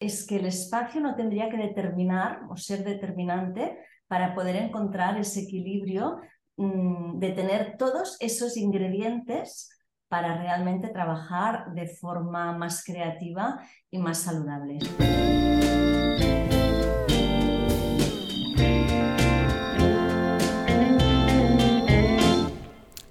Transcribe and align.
es 0.00 0.26
que 0.26 0.36
el 0.36 0.46
espacio 0.46 1.00
no 1.00 1.14
tendría 1.14 1.50
que 1.50 1.58
determinar 1.58 2.40
o 2.48 2.56
ser 2.56 2.82
determinante 2.82 3.78
para 4.08 4.34
poder 4.34 4.56
encontrar 4.56 5.18
ese 5.18 5.42
equilibrio 5.42 6.20
mm, 6.56 7.18
de 7.18 7.30
tener 7.32 7.76
todos 7.76 8.16
esos 8.18 8.56
ingredientes 8.56 9.68
para 10.08 10.38
realmente 10.38 10.88
trabajar 10.88 11.72
de 11.74 11.86
forma 11.86 12.56
más 12.56 12.82
creativa 12.82 13.60
y 13.90 13.98
más 13.98 14.18
saludable. 14.18 14.78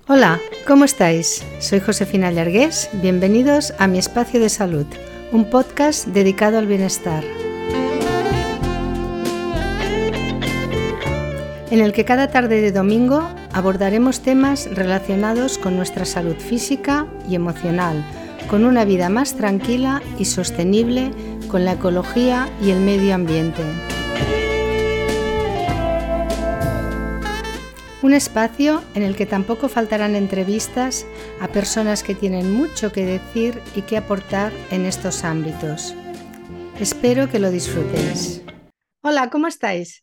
Hola, 0.08 0.40
¿cómo 0.68 0.86
estáis? 0.86 1.46
Soy 1.60 1.80
Josefina 1.80 2.32
Llargués, 2.32 2.90
bienvenidos 2.94 3.76
a 3.78 3.88
mi 3.88 4.00
espacio 4.00 4.40
de 4.40 4.50
salud, 4.50 4.88
un 5.32 5.50
podcast 5.50 6.08
dedicado 6.08 6.58
al 6.58 6.66
bienestar. 6.66 7.24
En 11.72 11.82
el 11.82 11.94
que 11.94 12.04
cada 12.04 12.30
tarde 12.30 12.62
de 12.62 12.72
domingo 12.72 13.30
abordaremos 13.54 14.22
temas 14.22 14.68
relacionados 14.74 15.60
con 15.60 15.76
nuestra 15.76 16.06
salud 16.06 16.36
física 16.36 17.06
y 17.28 17.36
emocional, 17.36 18.04
con 18.50 18.66
una 18.66 18.86
vida 18.86 19.10
más 19.10 19.36
tranquila 19.36 20.02
y 20.18 20.26
sostenible 20.26 21.12
con 21.48 21.64
la 21.64 21.74
ecología 21.74 22.50
y 22.64 22.72
el 22.72 22.80
medio 22.80 23.14
ambiente. 23.14 23.62
Un 28.02 28.14
espacio 28.14 28.82
en 28.96 29.04
el 29.04 29.18
que 29.18 29.26
tampoco 29.26 29.68
faltarán 29.68 30.16
entrevistas 30.16 31.06
a 31.42 31.50
personas 31.50 32.02
que 32.02 32.16
tienen 32.16 32.50
mucho 32.50 32.94
que 32.94 33.06
decir 33.06 33.62
y 33.76 33.82
que 33.82 33.98
aportar 33.98 34.54
en 34.72 34.86
estos 34.86 35.26
ámbitos. 35.26 35.94
Espero 36.80 37.30
que 37.30 37.40
lo 37.40 37.52
disfrutéis. 37.52 38.42
Hola, 39.02 39.30
¿cómo 39.30 39.48
estáis? 39.48 40.02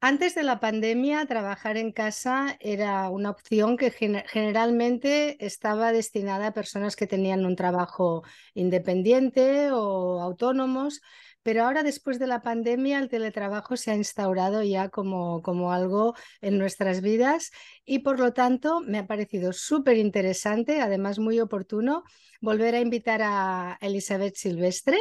Antes 0.00 0.36
de 0.36 0.44
la 0.44 0.60
pandemia, 0.60 1.26
trabajar 1.26 1.76
en 1.76 1.90
casa 1.90 2.56
era 2.60 3.10
una 3.10 3.30
opción 3.30 3.76
que 3.76 3.90
generalmente 3.90 5.44
estaba 5.44 5.90
destinada 5.90 6.48
a 6.48 6.54
personas 6.54 6.94
que 6.94 7.08
tenían 7.08 7.44
un 7.44 7.56
trabajo 7.56 8.22
independiente 8.54 9.72
o 9.72 10.20
autónomos, 10.20 11.00
pero 11.46 11.62
ahora 11.62 11.84
después 11.84 12.18
de 12.18 12.26
la 12.26 12.42
pandemia 12.42 12.98
el 12.98 13.08
teletrabajo 13.08 13.76
se 13.76 13.92
ha 13.92 13.94
instaurado 13.94 14.64
ya 14.64 14.88
como, 14.88 15.42
como 15.42 15.72
algo 15.72 16.16
en 16.40 16.58
nuestras 16.58 17.02
vidas 17.02 17.52
y 17.84 18.00
por 18.00 18.18
lo 18.18 18.32
tanto 18.32 18.80
me 18.80 18.98
ha 18.98 19.06
parecido 19.06 19.52
súper 19.52 19.96
interesante, 19.96 20.80
además 20.80 21.20
muy 21.20 21.38
oportuno, 21.38 22.02
volver 22.40 22.74
a 22.74 22.80
invitar 22.80 23.20
a 23.22 23.78
Elizabeth 23.80 24.34
Silvestre 24.34 24.98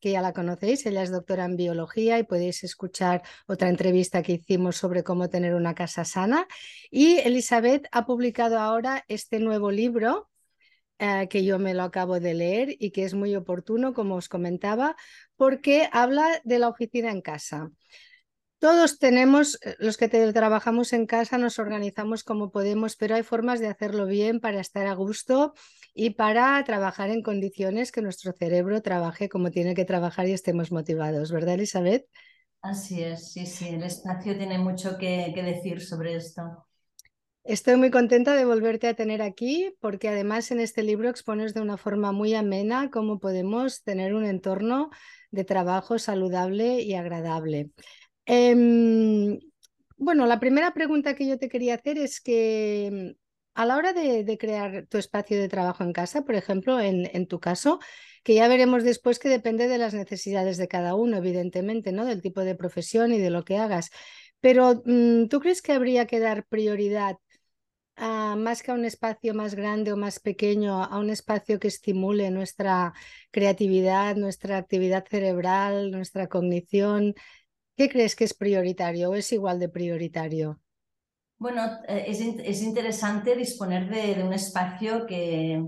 que 0.00 0.12
ya 0.12 0.22
la 0.22 0.32
conocéis, 0.32 0.86
ella 0.86 1.02
es 1.02 1.10
doctora 1.10 1.44
en 1.44 1.56
biología 1.56 2.18
y 2.18 2.22
podéis 2.22 2.64
escuchar 2.64 3.20
otra 3.46 3.68
entrevista 3.68 4.22
que 4.22 4.32
hicimos 4.32 4.76
sobre 4.76 5.04
cómo 5.04 5.28
tener 5.28 5.54
una 5.54 5.74
casa 5.74 6.06
sana. 6.06 6.48
Y 6.90 7.18
Elizabeth 7.18 7.86
ha 7.92 8.06
publicado 8.06 8.58
ahora 8.58 9.04
este 9.08 9.40
nuevo 9.40 9.70
libro 9.70 10.31
eh, 11.02 11.26
que 11.28 11.44
yo 11.44 11.58
me 11.58 11.74
lo 11.74 11.82
acabo 11.82 12.20
de 12.20 12.32
leer 12.32 12.76
y 12.78 12.92
que 12.92 13.02
es 13.02 13.12
muy 13.14 13.34
oportuno, 13.34 13.92
como 13.92 14.14
os 14.14 14.28
comentaba, 14.28 14.94
porque 15.36 15.88
habla 15.90 16.40
de 16.44 16.60
la 16.60 16.68
oficina 16.68 17.10
en 17.10 17.22
casa. 17.22 17.72
Todos 18.60 19.00
tenemos, 19.00 19.58
eh, 19.62 19.74
los 19.80 19.96
que 19.96 20.08
trabajamos 20.08 20.92
en 20.92 21.06
casa, 21.06 21.38
nos 21.38 21.58
organizamos 21.58 22.22
como 22.22 22.52
podemos, 22.52 22.94
pero 22.94 23.16
hay 23.16 23.24
formas 23.24 23.58
de 23.58 23.66
hacerlo 23.66 24.06
bien 24.06 24.38
para 24.38 24.60
estar 24.60 24.86
a 24.86 24.94
gusto 24.94 25.54
y 25.92 26.10
para 26.10 26.62
trabajar 26.62 27.10
en 27.10 27.22
condiciones 27.22 27.90
que 27.90 28.00
nuestro 28.00 28.32
cerebro 28.32 28.80
trabaje 28.80 29.28
como 29.28 29.50
tiene 29.50 29.74
que 29.74 29.84
trabajar 29.84 30.28
y 30.28 30.32
estemos 30.32 30.70
motivados, 30.70 31.32
¿verdad, 31.32 31.54
Elizabeth? 31.54 32.06
Así 32.60 33.02
es, 33.02 33.32
sí, 33.32 33.44
sí, 33.44 33.70
el 33.70 33.82
espacio 33.82 34.38
tiene 34.38 34.56
mucho 34.56 34.96
que 34.96 35.32
decir 35.34 35.80
sobre 35.80 36.14
esto. 36.14 36.64
Estoy 37.44 37.74
muy 37.76 37.90
contenta 37.90 38.36
de 38.36 38.44
volverte 38.44 38.86
a 38.86 38.94
tener 38.94 39.20
aquí 39.20 39.74
porque 39.80 40.08
además 40.08 40.52
en 40.52 40.60
este 40.60 40.84
libro 40.84 41.08
expones 41.08 41.54
de 41.54 41.60
una 41.60 41.76
forma 41.76 42.12
muy 42.12 42.34
amena 42.34 42.88
cómo 42.90 43.18
podemos 43.18 43.82
tener 43.82 44.14
un 44.14 44.24
entorno 44.24 44.90
de 45.32 45.42
trabajo 45.42 45.98
saludable 45.98 46.82
y 46.82 46.94
agradable. 46.94 47.70
Em, 48.26 49.40
bueno, 49.96 50.26
la 50.26 50.38
primera 50.38 50.72
pregunta 50.72 51.16
que 51.16 51.26
yo 51.26 51.36
te 51.36 51.48
quería 51.48 51.74
hacer 51.74 51.98
es 51.98 52.20
que 52.20 53.16
a 53.54 53.66
la 53.66 53.76
hora 53.76 53.92
de, 53.92 54.38
crear 54.38 54.86
tu 54.88 54.98
espacio 54.98 55.38
de 55.38 55.48
trabajo 55.48 55.82
en 55.82 55.92
casa, 55.92 56.22
por 56.22 56.36
ejemplo, 56.36 56.80
en, 56.80 57.26
tu 57.26 57.40
caso, 57.40 57.80
que 58.22 58.34
ya 58.34 58.46
veremos 58.48 58.84
después 58.84 59.18
que 59.18 59.28
depende 59.28 59.66
de 59.68 59.78
las 59.78 59.94
necesidades 59.94 60.58
de 60.58 60.68
cada 60.68 60.94
uno, 60.94 61.16
evidentemente, 61.18 61.92
¿no? 61.92 62.04
Del 62.06 62.22
tipo 62.22 62.42
de 62.42 62.54
profesión 62.54 63.12
y 63.12 63.18
de 63.18 63.30
lo 63.30 63.44
que 63.44 63.58
hagas. 63.58 63.90
Pero, 64.40 64.82
mm, 64.86 65.28
¿tú 65.28 65.40
crees 65.40 65.60
que 65.60 65.72
habría 65.72 66.06
que 66.06 66.18
dar 66.18 66.46
prioridad 66.46 67.16
más 67.96 68.62
que 68.62 68.70
a 68.70 68.74
un 68.74 68.84
espacio 68.84 69.34
más 69.34 69.54
grande 69.54 69.92
o 69.92 69.96
más 69.96 70.18
pequeño, 70.20 70.82
a 70.82 70.98
un 70.98 71.10
espacio 71.10 71.58
que 71.58 71.68
estimule 71.68 72.30
nuestra 72.30 72.92
creatividad, 73.30 74.16
nuestra 74.16 74.56
actividad 74.56 75.04
cerebral, 75.08 75.90
nuestra 75.90 76.28
cognición. 76.28 77.14
¿Qué 77.76 77.88
crees 77.88 78.16
que 78.16 78.24
es 78.24 78.34
prioritario 78.34 79.10
o 79.10 79.14
es 79.14 79.32
igual 79.32 79.58
de 79.58 79.68
prioritario? 79.68 80.60
Bueno, 81.38 81.62
eh, 81.88 82.04
es, 82.06 82.62
interesante 82.62 83.34
disponer 83.34 83.88
de, 83.88 84.22
un 84.22 84.32
espacio 84.32 85.06
que, 85.06 85.60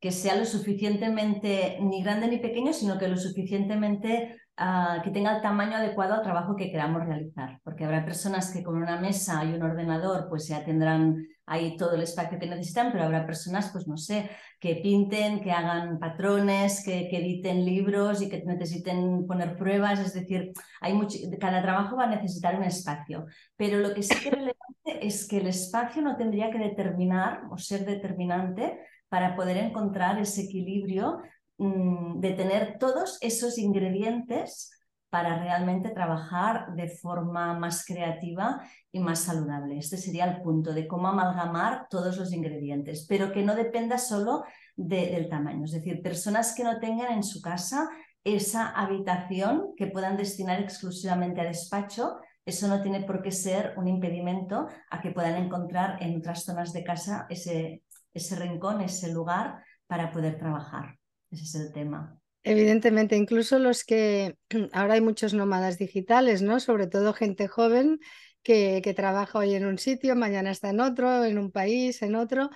que 0.00 0.10
sea 0.10 0.34
lo 0.34 0.44
suficientemente 0.44 1.78
ni 1.80 2.02
grande 2.02 2.26
ni 2.26 2.38
pequeño, 2.38 2.72
sino 2.72 2.98
que 2.98 3.08
lo 3.08 3.16
suficientemente 3.16 4.36
que 4.56 5.10
tenga 5.10 5.36
el 5.36 5.42
tamaño 5.42 5.76
adecuado 5.76 6.14
al 6.14 6.22
trabajo 6.22 6.54
que 6.54 6.70
queramos 6.70 7.04
realizar, 7.04 7.60
porque 7.64 7.84
habrá 7.84 8.04
personas 8.04 8.52
que 8.52 8.62
con 8.62 8.76
una 8.76 9.00
mesa 9.00 9.44
y 9.44 9.52
un 9.52 9.62
ordenador 9.62 10.28
pues 10.28 10.46
ya 10.46 10.64
tendrán 10.64 11.26
ahí 11.46 11.76
todo 11.76 11.94
el 11.94 12.02
espacio 12.02 12.38
que 12.38 12.46
necesitan, 12.46 12.92
pero 12.92 13.04
habrá 13.04 13.26
personas, 13.26 13.70
pues 13.72 13.86
no 13.86 13.96
sé, 13.96 14.30
que 14.60 14.76
pinten, 14.76 15.40
que 15.40 15.50
hagan 15.50 15.98
patrones, 15.98 16.82
que, 16.84 17.08
editen 17.10 17.64
libros 17.64 18.22
y 18.22 18.28
que 18.28 18.42
necesiten 18.44 19.26
poner 19.26 19.56
pruebas, 19.56 19.98
es 20.00 20.14
decir, 20.14 20.52
hay 20.80 20.94
mucho, 20.94 21.18
cada 21.40 21.60
trabajo 21.60 21.96
va 21.96 22.04
a 22.04 22.14
necesitar 22.14 22.56
un 22.56 22.64
espacio, 22.64 23.26
pero 23.56 23.78
lo 23.80 23.92
que 23.92 24.02
sí 24.02 24.14
que 24.20 24.28
es 24.28 24.34
relevante 24.34 25.06
es 25.06 25.28
que 25.28 25.38
el 25.38 25.48
espacio 25.48 26.00
no 26.00 26.16
tendría 26.16 26.50
que 26.50 26.58
determinar 26.58 27.42
o 27.50 27.58
ser 27.58 27.84
determinante 27.84 28.78
para 29.08 29.36
poder 29.36 29.58
encontrar 29.58 30.18
ese 30.18 30.42
equilibrio 30.42 31.20
Mm, 31.58 32.18
de 32.20 32.32
tener 32.32 32.78
todos 32.78 33.18
esos 33.20 33.58
ingredientes 33.58 34.72
para 35.08 35.38
realmente 35.38 35.90
trabajar 35.90 36.74
de 36.74 36.88
forma 36.88 37.56
más 37.56 37.84
creativa 37.86 38.60
y 38.90 38.98
más 38.98 39.20
saludable. 39.20 39.78
Este 39.78 39.96
sería 39.96 40.24
el 40.24 40.42
punto 40.42 40.74
de 40.74 40.88
cómo 40.88 41.06
amalgamar 41.06 41.86
todos 41.88 42.16
los 42.16 42.32
ingredientes, 42.32 43.06
pero 43.08 43.30
que 43.30 43.44
no 43.44 43.54
dependa 43.54 43.98
solo 43.98 44.42
del 44.74 45.28
tamaño. 45.28 45.66
Es 45.66 45.70
decir, 45.70 46.02
personas 46.02 46.54
que 46.56 46.64
no 46.64 46.80
tengan 46.80 47.12
en 47.12 47.22
su 47.22 47.40
casa 47.40 47.88
esa 48.24 48.70
habitación 48.70 49.74
que 49.76 49.86
puedan 49.86 50.16
destinar 50.16 50.60
exclusivamente 50.60 51.40
a 51.40 51.44
despacho, 51.44 52.16
eso 52.44 52.66
no 52.66 52.82
tiene 52.82 53.02
por 53.02 53.22
qué 53.22 53.30
ser 53.30 53.74
un 53.76 53.86
impedimento 53.86 54.66
a 54.90 55.00
que 55.00 55.12
puedan 55.12 55.36
encontrar 55.36 56.02
en 56.02 56.16
otras 56.16 56.42
zonas 56.42 56.72
de 56.72 56.82
casa 56.82 57.26
ese, 57.30 57.84
ese 58.12 58.34
rincón, 58.34 58.80
ese 58.80 59.12
lugar 59.12 59.62
para 59.86 60.10
poder 60.10 60.36
trabajar. 60.36 60.98
Ese 61.34 61.44
es 61.44 61.54
el 61.66 61.72
tema. 61.72 62.20
Evidentemente, 62.42 63.16
incluso 63.16 63.58
los 63.58 63.84
que 63.84 64.36
ahora 64.72 64.94
hay 64.94 65.00
muchos 65.00 65.34
nómadas 65.34 65.78
digitales, 65.78 66.42
¿no? 66.42 66.60
Sobre 66.60 66.86
todo 66.86 67.12
gente 67.12 67.48
joven 67.48 67.98
que, 68.42 68.80
que 68.84 68.94
trabaja 68.94 69.38
hoy 69.38 69.54
en 69.54 69.66
un 69.66 69.78
sitio, 69.78 70.14
mañana 70.14 70.50
está 70.50 70.70
en 70.70 70.80
otro, 70.80 71.24
en 71.24 71.38
un 71.38 71.50
país, 71.50 72.02
en 72.02 72.14
otro. 72.14 72.50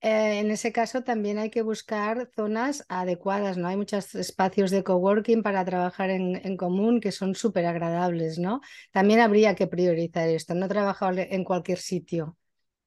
Eh, 0.00 0.38
en 0.40 0.50
ese 0.50 0.72
caso 0.72 1.02
también 1.02 1.38
hay 1.38 1.50
que 1.50 1.62
buscar 1.62 2.30
zonas 2.36 2.84
adecuadas, 2.88 3.56
¿no? 3.56 3.68
Hay 3.68 3.76
muchos 3.76 4.14
espacios 4.14 4.70
de 4.70 4.84
coworking 4.84 5.42
para 5.42 5.64
trabajar 5.64 6.10
en, 6.10 6.40
en 6.44 6.56
común 6.56 7.00
que 7.00 7.10
son 7.10 7.34
súper 7.34 7.66
agradables, 7.66 8.38
¿no? 8.38 8.60
También 8.92 9.20
habría 9.20 9.54
que 9.54 9.66
priorizar 9.66 10.28
esto, 10.28 10.54
no 10.54 10.68
trabajar 10.68 11.18
en 11.18 11.42
cualquier 11.44 11.78
sitio. 11.78 12.36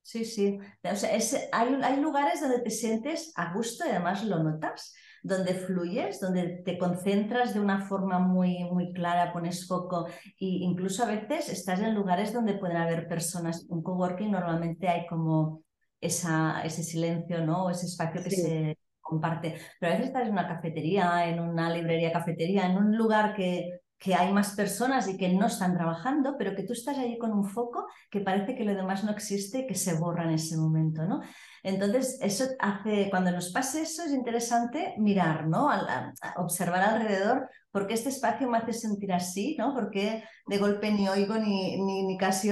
Sí, 0.02 0.24
sí. 0.24 0.58
O 0.84 0.96
sea, 0.96 1.10
hay, 1.52 1.80
hay 1.84 2.00
lugares 2.00 2.40
donde 2.40 2.60
te 2.62 2.70
sientes 2.70 3.34
a 3.36 3.54
gusto 3.54 3.86
y 3.86 3.90
además 3.90 4.24
lo 4.24 4.42
notas 4.42 4.96
donde 5.28 5.54
fluyes, 5.54 6.20
donde 6.20 6.62
te 6.66 6.78
concentras 6.78 7.54
de 7.54 7.60
una 7.60 7.82
forma 7.88 8.20
muy, 8.20 8.64
muy 8.72 8.94
clara, 8.94 9.34
pones 9.34 9.68
foco 9.68 10.08
e 10.08 10.34
incluso 10.40 11.04
a 11.04 11.08
veces 11.08 11.50
estás 11.50 11.80
en 11.82 11.94
lugares 11.94 12.34
donde 12.34 12.54
pueden 12.54 12.78
haber 12.78 13.08
personas. 13.08 13.66
Un 13.70 13.84
coworking 13.84 14.32
normalmente 14.32 14.88
hay 14.88 15.06
como 15.08 15.64
esa, 16.00 16.62
ese 16.64 16.84
silencio, 16.84 17.46
¿no? 17.46 17.70
ese 17.70 17.88
espacio 17.88 18.24
que 18.24 18.32
se 18.32 18.78
comparte. 19.02 19.56
Pero 19.80 19.92
a 19.92 19.96
veces 19.96 20.08
estás 20.08 20.28
en 20.28 20.34
una 20.34 20.48
cafetería, 20.48 21.28
en 21.28 21.40
una 21.40 21.70
librería 21.70 22.12
cafetería, 22.12 22.66
en 22.66 22.78
un 22.78 22.98
lugar 22.98 23.36
que 23.36 23.80
que 24.00 24.14
hay 24.14 24.32
más 24.32 24.56
personas 24.56 25.08
y 25.08 25.18
que 25.18 25.30
no 25.30 25.48
están 25.48 25.74
trabajando, 25.74 26.36
pero 26.38 26.56
que 26.56 26.64
tú 26.64 26.74
estás 26.74 26.98
allí 26.98 27.18
con 27.18 27.32
un 27.32 27.46
foco 27.46 27.88
que 28.12 28.22
parece 28.22 28.56
que 28.56 28.64
lo 28.64 28.76
demás 28.76 29.04
no 29.04 29.12
existe 29.12 29.60
y 29.60 29.68
que 29.68 29.76
se 29.76 29.96
borra 29.96 30.26
en 30.26 30.32
ese 30.32 30.56
momento, 30.56 31.06
¿no? 31.06 31.22
Entonces, 31.64 32.20
eso 32.22 32.46
hace, 32.60 33.10
cuando 33.10 33.32
nos 33.32 33.52
pase 33.52 33.82
eso, 33.82 34.04
es 34.04 34.12
interesante 34.12 34.94
mirar, 35.00 35.48
¿no? 35.48 35.70
observar 36.38 36.82
alrededor, 36.82 37.50
¿por 37.72 37.88
qué 37.88 37.96
este 37.96 38.10
espacio 38.10 38.48
me 38.48 38.60
hace 38.60 38.74
sentir 38.74 39.12
así, 39.12 39.56
¿no? 39.58 39.74
Porque 39.74 40.24
de 40.46 40.58
golpe 40.60 40.92
ni 40.92 41.10
oigo 41.10 41.36
ni, 41.36 41.82
ni, 41.82 42.18
casi 42.18 42.52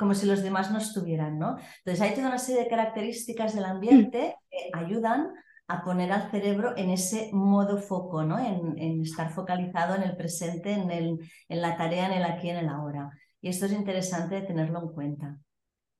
como 0.00 0.14
si 0.14 0.26
los 0.26 0.42
demás 0.42 0.70
no 0.70 0.78
estuvieran, 0.78 1.38
¿no? 1.38 1.58
Entonces, 1.84 2.00
hay 2.00 2.14
toda 2.14 2.28
una 2.28 2.38
serie 2.38 2.62
de 2.62 2.70
características 2.70 3.54
del 3.54 3.66
ambiente 3.66 4.36
que 4.50 4.70
ayudan 4.72 5.28
a 5.68 5.84
poner 5.84 6.10
al 6.12 6.30
cerebro 6.30 6.74
en 6.76 6.90
ese 6.90 7.30
modo 7.32 7.78
foco, 7.78 8.24
¿no? 8.24 8.38
En, 8.38 9.02
estar 9.02 9.30
focalizado 9.32 9.94
en 9.94 10.02
el 10.02 10.16
presente, 10.16 10.72
en, 10.72 10.90
el, 10.90 11.18
en 11.48 11.60
la 11.60 11.76
tarea, 11.76 12.06
en 12.06 12.12
el 12.12 12.24
aquí, 12.24 12.48
en 12.48 12.56
el 12.56 12.68
ahora. 12.68 13.10
Y 13.40 13.50
esto 13.50 13.66
es 13.66 13.72
interesante 13.72 14.40
tenerlo 14.40 14.80
en 14.80 14.88
cuenta. 14.88 15.38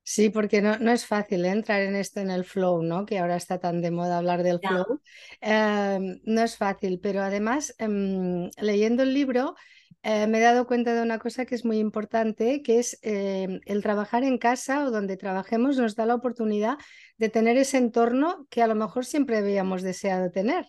Sí, 0.03 0.31
porque 0.31 0.62
no, 0.62 0.79
no 0.79 0.91
es 0.91 1.05
fácil 1.05 1.44
¿eh? 1.44 1.50
entrar 1.50 1.82
en 1.82 1.94
esto, 1.94 2.20
en 2.20 2.31
el 2.31 2.44
flow, 2.44 2.82
¿no? 2.82 3.05
Que 3.05 3.19
ahora 3.19 3.37
está 3.37 3.61
tan 3.61 3.82
de 3.82 3.91
moda 3.91 4.17
hablar 4.17 4.43
del 4.43 4.59
flow. 4.59 5.03
Em, 5.43 6.19
no 6.25 6.41
es 6.41 6.56
fácil, 6.56 6.99
pero 6.99 7.21
además, 7.21 7.75
em, 7.79 8.49
leyendo 8.56 9.03
el 9.03 9.12
libro, 9.12 9.55
eh, 10.03 10.27
me 10.27 10.39
he 10.39 10.41
dado 10.41 10.67
cuenta 10.67 10.95
de 10.95 11.03
una 11.03 11.19
cosa 11.19 11.45
que 11.45 11.55
es 11.55 11.65
muy 11.65 11.79
importante, 11.79 12.62
que 12.62 12.79
es 12.79 12.99
em, 13.03 13.61
el 13.67 13.83
trabajar 13.83 14.25
en 14.25 14.39
casa 14.39 14.85
o 14.85 14.91
donde 14.91 15.17
trabajemos 15.17 15.77
nos 15.77 15.95
da 15.97 16.06
la 16.06 16.15
oportunidad 16.15 16.79
de 17.17 17.29
tener 17.29 17.56
ese 17.56 17.79
entorno 17.79 18.47
que 18.50 18.62
a 18.62 18.67
lo 18.67 18.75
mejor 18.75 19.05
siempre 19.05 19.39
habíamos 19.39 19.83
deseado 19.83 20.31
tener, 20.31 20.67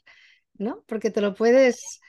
¿no? 0.56 0.84
Porque 0.88 1.12
te 1.12 1.22
lo 1.22 1.36
puedes 1.36 2.00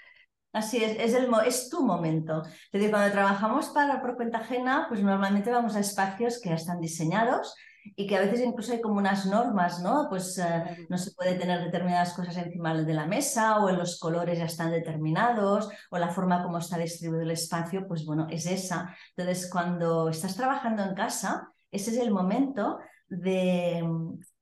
Así 0.53 0.83
es, 0.83 0.99
es, 0.99 1.29
es 1.47 1.71
tu 1.71 1.85
momento. 1.85 2.43
Es 2.45 2.73
decir, 2.73 2.91
cuando 2.91 3.13
trabajamos 3.13 3.69
para, 3.69 4.01
por 4.01 4.17
cuenta 4.17 4.39
ajena, 4.39 4.87
pues 4.89 5.01
normalmente 5.01 5.49
vamos 5.51 5.77
a 5.77 5.81
espacios 5.81 6.41
que 6.41 6.49
ya 6.49 6.57
están 6.57 6.81
diseñados 6.81 7.55
y 7.97 8.07
que 8.07 8.17
a 8.17 8.21
veces 8.21 8.41
incluso 8.41 8.73
hay 8.73 8.81
como 8.81 8.99
unas 8.99 9.27
normas, 9.27 9.83
¿no? 9.83 10.07
Pues 10.09 10.39
eh, 10.39 10.87
no 10.89 10.99
se 10.99 11.13
puede 11.13 11.35
tener 11.35 11.63
determinadas 11.63 12.13
cosas 12.15 12.37
encima 12.37 12.75
de 12.75 12.95
la 12.95 13.07
mesa 13.07 13.59
o 13.59 13.69
en 13.69 13.79
los 13.79 13.99
colores 13.99 14.39
ya 14.39 14.47
están 14.47 14.71
determinados 14.71 15.69
o 15.91 15.99
la 15.99 16.09
forma 16.09 16.43
como 16.43 16.59
está 16.59 16.79
distribuido 16.79 17.23
el 17.23 17.31
espacio, 17.31 17.87
pues 17.87 18.05
bueno, 18.05 18.27
es 18.31 18.47
esa. 18.47 18.95
Entonces, 19.17 19.51
cuando 19.51 20.09
estás 20.09 20.37
trabajando 20.37 20.83
en 20.83 20.95
casa, 20.95 21.53
ese 21.71 21.93
es 21.93 21.99
el 21.99 22.11
momento 22.11 22.79
de, 23.09 23.85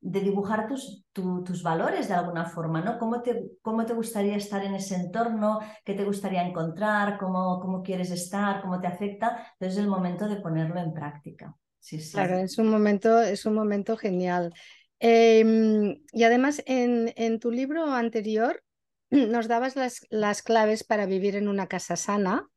de 0.00 0.20
dibujar 0.20 0.69
tus, 0.69 1.05
tus 1.12 1.62
valores 1.62 2.08
de 2.08 2.14
alguna 2.14 2.44
forma, 2.44 2.82
¿no? 2.82 2.99
¿Cómo 2.99 3.23
te, 3.23 3.52
¿Cómo 3.62 3.84
te 3.87 3.94
gustaría 3.94 4.37
estar 4.37 4.62
en 4.64 4.75
ese 4.75 4.94
entorno? 4.94 5.58
¿Qué 5.84 5.94
te 5.94 6.05
gustaría 6.05 6.46
encontrar? 6.46 7.19
¿Cómo, 7.19 7.61
cómo 7.61 7.82
quieres 7.82 8.11
estar? 8.11 8.61
¿Cómo 8.61 8.79
te 8.81 8.87
afecta? 8.87 9.52
Entonces 9.52 9.79
es 9.79 9.84
el 9.84 9.88
momento 9.88 10.29
de 10.29 10.37
ponerlo 10.37 10.81
en 10.81 10.93
práctica. 10.93 11.56
Sí, 11.79 12.01
sí. 12.01 12.13
Claro, 12.13 12.39
es 12.39 12.59
un 12.59 12.69
momento, 12.69 13.21
es 13.21 13.47
un 13.47 13.55
momento 13.55 13.97
genial. 13.97 14.53
Em, 14.99 16.03
y 16.13 16.25
además, 16.25 16.63
en, 16.67 17.13
en, 17.17 17.39
tu 17.39 17.51
libro 17.51 17.93
anterior 17.93 18.63
nos 19.11 19.49
dabas 19.49 19.77
las, 19.77 20.07
las 20.11 20.43
claves 20.43 20.85
para 20.85 21.07
vivir 21.07 21.37
en 21.37 21.49
una 21.49 21.67
casa 21.67 21.97
sana. 21.97 22.49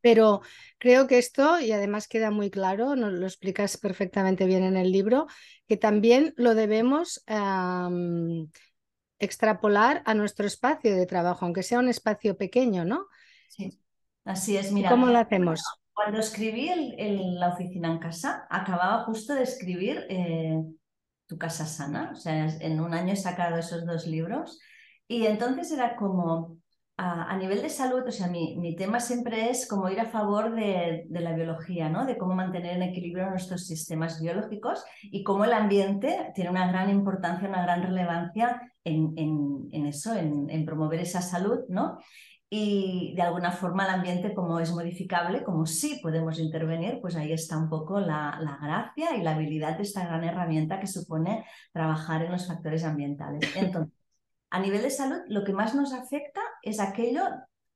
Pero 0.00 0.40
creo 0.78 1.06
que 1.06 1.18
esto, 1.18 1.60
y 1.60 1.72
además 1.72 2.08
queda 2.08 2.30
muy 2.30 2.50
claro, 2.50 2.96
nos 2.96 3.12
lo 3.12 3.26
explicas 3.26 3.76
perfectamente 3.76 4.46
bien 4.46 4.64
en 4.64 4.78
el 4.78 4.90
libro, 4.90 5.26
que 5.68 5.76
también 5.76 6.32
lo 6.38 6.54
debemos 6.54 7.22
extrapolar 9.18 10.02
a 10.06 10.14
nuestro 10.14 10.46
espacio 10.46 10.96
de 10.96 11.04
trabajo, 11.04 11.44
aunque 11.44 11.62
sea 11.62 11.78
un 11.78 11.88
espacio 11.88 12.38
pequeño, 12.38 12.86
¿no? 12.86 13.06
Sí, 13.48 13.78
así 14.24 14.56
es. 14.56 14.72
Mira, 14.72 14.88
¿Cómo 14.88 15.08
lo 15.08 15.18
hacemos? 15.18 15.62
Cuando 15.92 16.18
escribí 16.18 16.68
el, 16.68 17.38
la 17.38 17.48
oficina 17.48 17.88
en 17.88 17.98
casa, 17.98 18.46
acababa 18.48 19.04
justo 19.04 19.34
de 19.34 19.42
escribir 19.42 20.06
eh, 20.08 20.62
Tu 21.26 21.36
casa 21.38 21.66
sana, 21.66 22.10
o 22.12 22.16
sea, 22.16 22.46
en 22.46 22.80
un 22.80 22.94
año 22.94 23.12
he 23.12 23.16
sacado 23.16 23.58
esos 23.58 23.86
dos 23.86 24.06
libros 24.06 24.58
y 25.06 25.26
entonces 25.26 25.70
era 25.72 25.96
como 25.96 26.60
a, 27.02 27.36
nivel 27.38 27.62
de 27.62 27.70
salud, 27.70 28.02
o 28.06 28.10
sea, 28.10 28.26
mi, 28.26 28.56
mi, 28.58 28.76
tema 28.76 29.00
siempre 29.00 29.48
es 29.48 29.66
como 29.66 29.88
ir 29.88 30.00
a 30.00 30.10
favor 30.10 30.54
de, 30.54 31.04
de, 31.08 31.20
la 31.20 31.34
biología, 31.34 31.88
¿no? 31.88 32.04
De 32.04 32.18
cómo 32.18 32.34
mantener 32.34 32.76
en 32.76 32.82
equilibrio 32.82 33.30
nuestros 33.30 33.66
sistemas 33.66 34.20
biológicos 34.20 34.84
y 35.02 35.24
cómo 35.24 35.46
el 35.46 35.54
ambiente 35.54 36.30
tiene 36.34 36.50
una 36.50 36.68
gran 36.68 36.90
importancia, 36.90 37.48
una 37.48 37.62
gran 37.62 37.82
relevancia 37.82 38.70
en, 38.84 39.14
en, 39.16 39.68
en 39.72 39.86
eso, 39.86 40.14
en, 40.14 40.64
promover 40.66 41.00
esa 41.00 41.22
salud, 41.22 41.60
¿no? 41.68 41.98
Y 42.52 43.14
de 43.14 43.22
alguna 43.22 43.52
forma 43.52 43.84
el 43.84 43.94
ambiente 43.94 44.34
como 44.34 44.58
es 44.58 44.72
modificable, 44.72 45.44
como 45.44 45.66
sí 45.66 46.00
podemos 46.02 46.40
intervenir, 46.40 46.98
pues 47.00 47.14
ahí 47.14 47.32
está 47.32 47.56
un 47.56 47.68
poco 47.68 48.00
la, 48.00 48.38
la 48.40 48.58
gracia 48.60 49.16
y 49.16 49.22
la 49.22 49.36
habilidad 49.36 49.76
de 49.76 49.84
esta 49.84 50.04
gran 50.04 50.24
herramienta 50.24 50.80
que 50.80 50.88
supone 50.88 51.46
trabajar 51.72 52.24
en 52.24 52.32
los 52.32 52.48
factores 52.48 52.84
ambientales. 52.84 53.40
Entonces, 53.56 53.94
a 54.50 54.58
nivel 54.58 54.82
de 54.82 54.90
salud, 54.90 55.20
lo 55.28 55.44
que 55.44 55.52
más 55.52 55.76
nos 55.76 55.92
afecta 55.92 56.40
es 56.62 56.80
aquello 56.80 57.22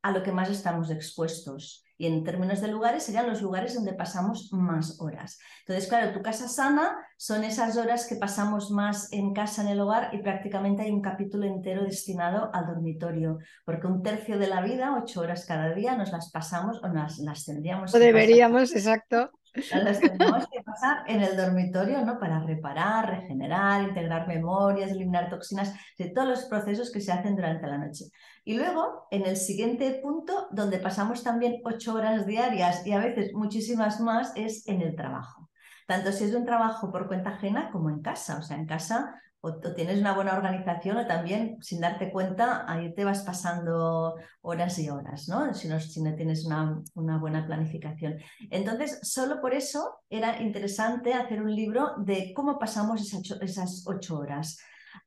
a 0.05 0.13
lo 0.13 0.23
que 0.23 0.33
más 0.33 0.51
estamos 0.51 0.91
expuestos. 0.91 1.83
Y 1.97 2.07
en 2.07 2.25
términos 2.25 2.61
de 2.61 2.69
lugares, 2.69 3.05
serían 3.05 3.27
los 3.27 3.41
lugares 3.41 3.75
donde 3.75 3.95
pasamos 3.95 4.53
más 4.53 5.01
horas. 5.01 5.39
Entonces, 5.61 5.89
claro, 5.89 6.13
tu 6.13 6.21
casa 6.21 6.47
sana 6.47 6.95
son 7.17 7.43
esas 7.43 7.79
horas 7.79 8.07
que 8.07 8.17
pasamos 8.17 8.71
más 8.71 9.11
en 9.13 9.33
casa, 9.33 9.63
en 9.63 9.69
el 9.69 9.81
hogar, 9.81 10.11
y 10.13 10.19
prácticamente 10.19 10.83
hay 10.83 10.91
un 10.91 11.01
capítulo 11.01 11.47
entero 11.47 11.85
destinado 11.85 12.51
al 12.53 12.67
dormitorio, 12.67 13.39
porque 13.65 13.87
un 13.87 14.03
tercio 14.03 14.39
de 14.39 14.49
la 14.49 14.61
vida, 14.61 14.95
ocho 15.03 15.23
horas 15.23 15.47
cada 15.47 15.73
día, 15.73 15.97
nos 15.97 16.13
las 16.13 16.31
pasamos 16.31 16.83
o 16.83 16.89
las, 16.89 17.19
las 17.21 17.47
tendríamos. 17.47 17.95
O 17.95 17.99
deberíamos, 17.99 18.77
exacto. 18.77 19.31
Las 19.55 20.01
tenemos 20.01 20.49
que 20.49 20.63
pasar 20.63 21.05
en 21.07 21.21
el 21.21 21.37
dormitorio, 21.37 22.05
¿no? 22.05 22.19
Para 22.19 22.41
reparar, 22.41 23.09
regenerar, 23.09 23.83
integrar 23.83 24.27
memorias, 24.27 24.91
eliminar 24.91 25.31
toxinas, 25.31 25.73
de 25.97 26.11
todos 26.11 26.29
los 26.29 26.45
procesos 26.47 26.91
que 26.91 27.01
se 27.01 27.13
hacen 27.13 27.37
durante 27.37 27.67
la 27.69 27.79
noche. 27.79 28.07
Y 28.45 28.57
luego, 28.57 29.07
en 29.13 29.27
el 29.27 29.37
siguiente 29.37 30.01
punto, 30.03 30.49
donde 30.51 30.79
pasamos 30.79 31.23
también 31.23 31.61
ocho 31.65 31.95
horas 31.95 32.27
diarias 32.27 32.85
y 32.85 32.93
a 32.93 32.99
veces 32.99 33.33
muchísimas 33.33 34.01
más, 34.01 34.33
es 34.35 34.67
en 34.67 34.83
el 34.83 34.97
trabajo. 34.97 35.49
Tanto 35.87 36.11
si 36.11 36.25
es 36.25 36.35
un 36.35 36.45
trabajo 36.45 36.91
por 36.91 37.07
cuenta 37.07 37.31
ajena 37.31 37.71
como 37.71 37.91
en 37.91 38.01
casa. 38.01 38.39
O 38.39 38.43
sea, 38.43 38.57
en 38.57 38.67
casa 38.67 39.21
o, 39.45 39.61
tienes 39.75 39.99
una 39.99 40.15
buena 40.15 40.33
organización 40.33 40.97
o 40.97 41.07
también 41.07 41.59
sin 41.61 41.81
darte 41.81 42.11
cuenta 42.11 42.65
ahí 42.67 42.95
te 42.95 43.05
vas 43.05 43.23
pasando 43.23 44.15
horas 44.41 44.79
y 44.79 44.89
horas, 44.89 45.29
¿no? 45.29 45.53
Si 45.53 45.69
no, 45.69 45.79
si 45.79 46.03
no 46.03 46.15
tienes 46.15 46.47
una, 46.47 46.83
una, 46.95 47.19
buena 47.19 47.47
planificación. 47.47 48.19
Entonces, 48.51 49.01
solo 49.03 49.43
por 49.43 49.53
eso 49.53 50.01
era 50.09 50.41
interesante 50.41 51.13
hacer 51.13 51.43
un 51.43 51.55
libro 51.55 51.93
de 51.99 52.33
cómo 52.35 52.59
pasamos 52.59 53.03
esas 53.03 53.39
esas 53.43 53.85
ocho 53.87 54.19
horas. 54.19 54.59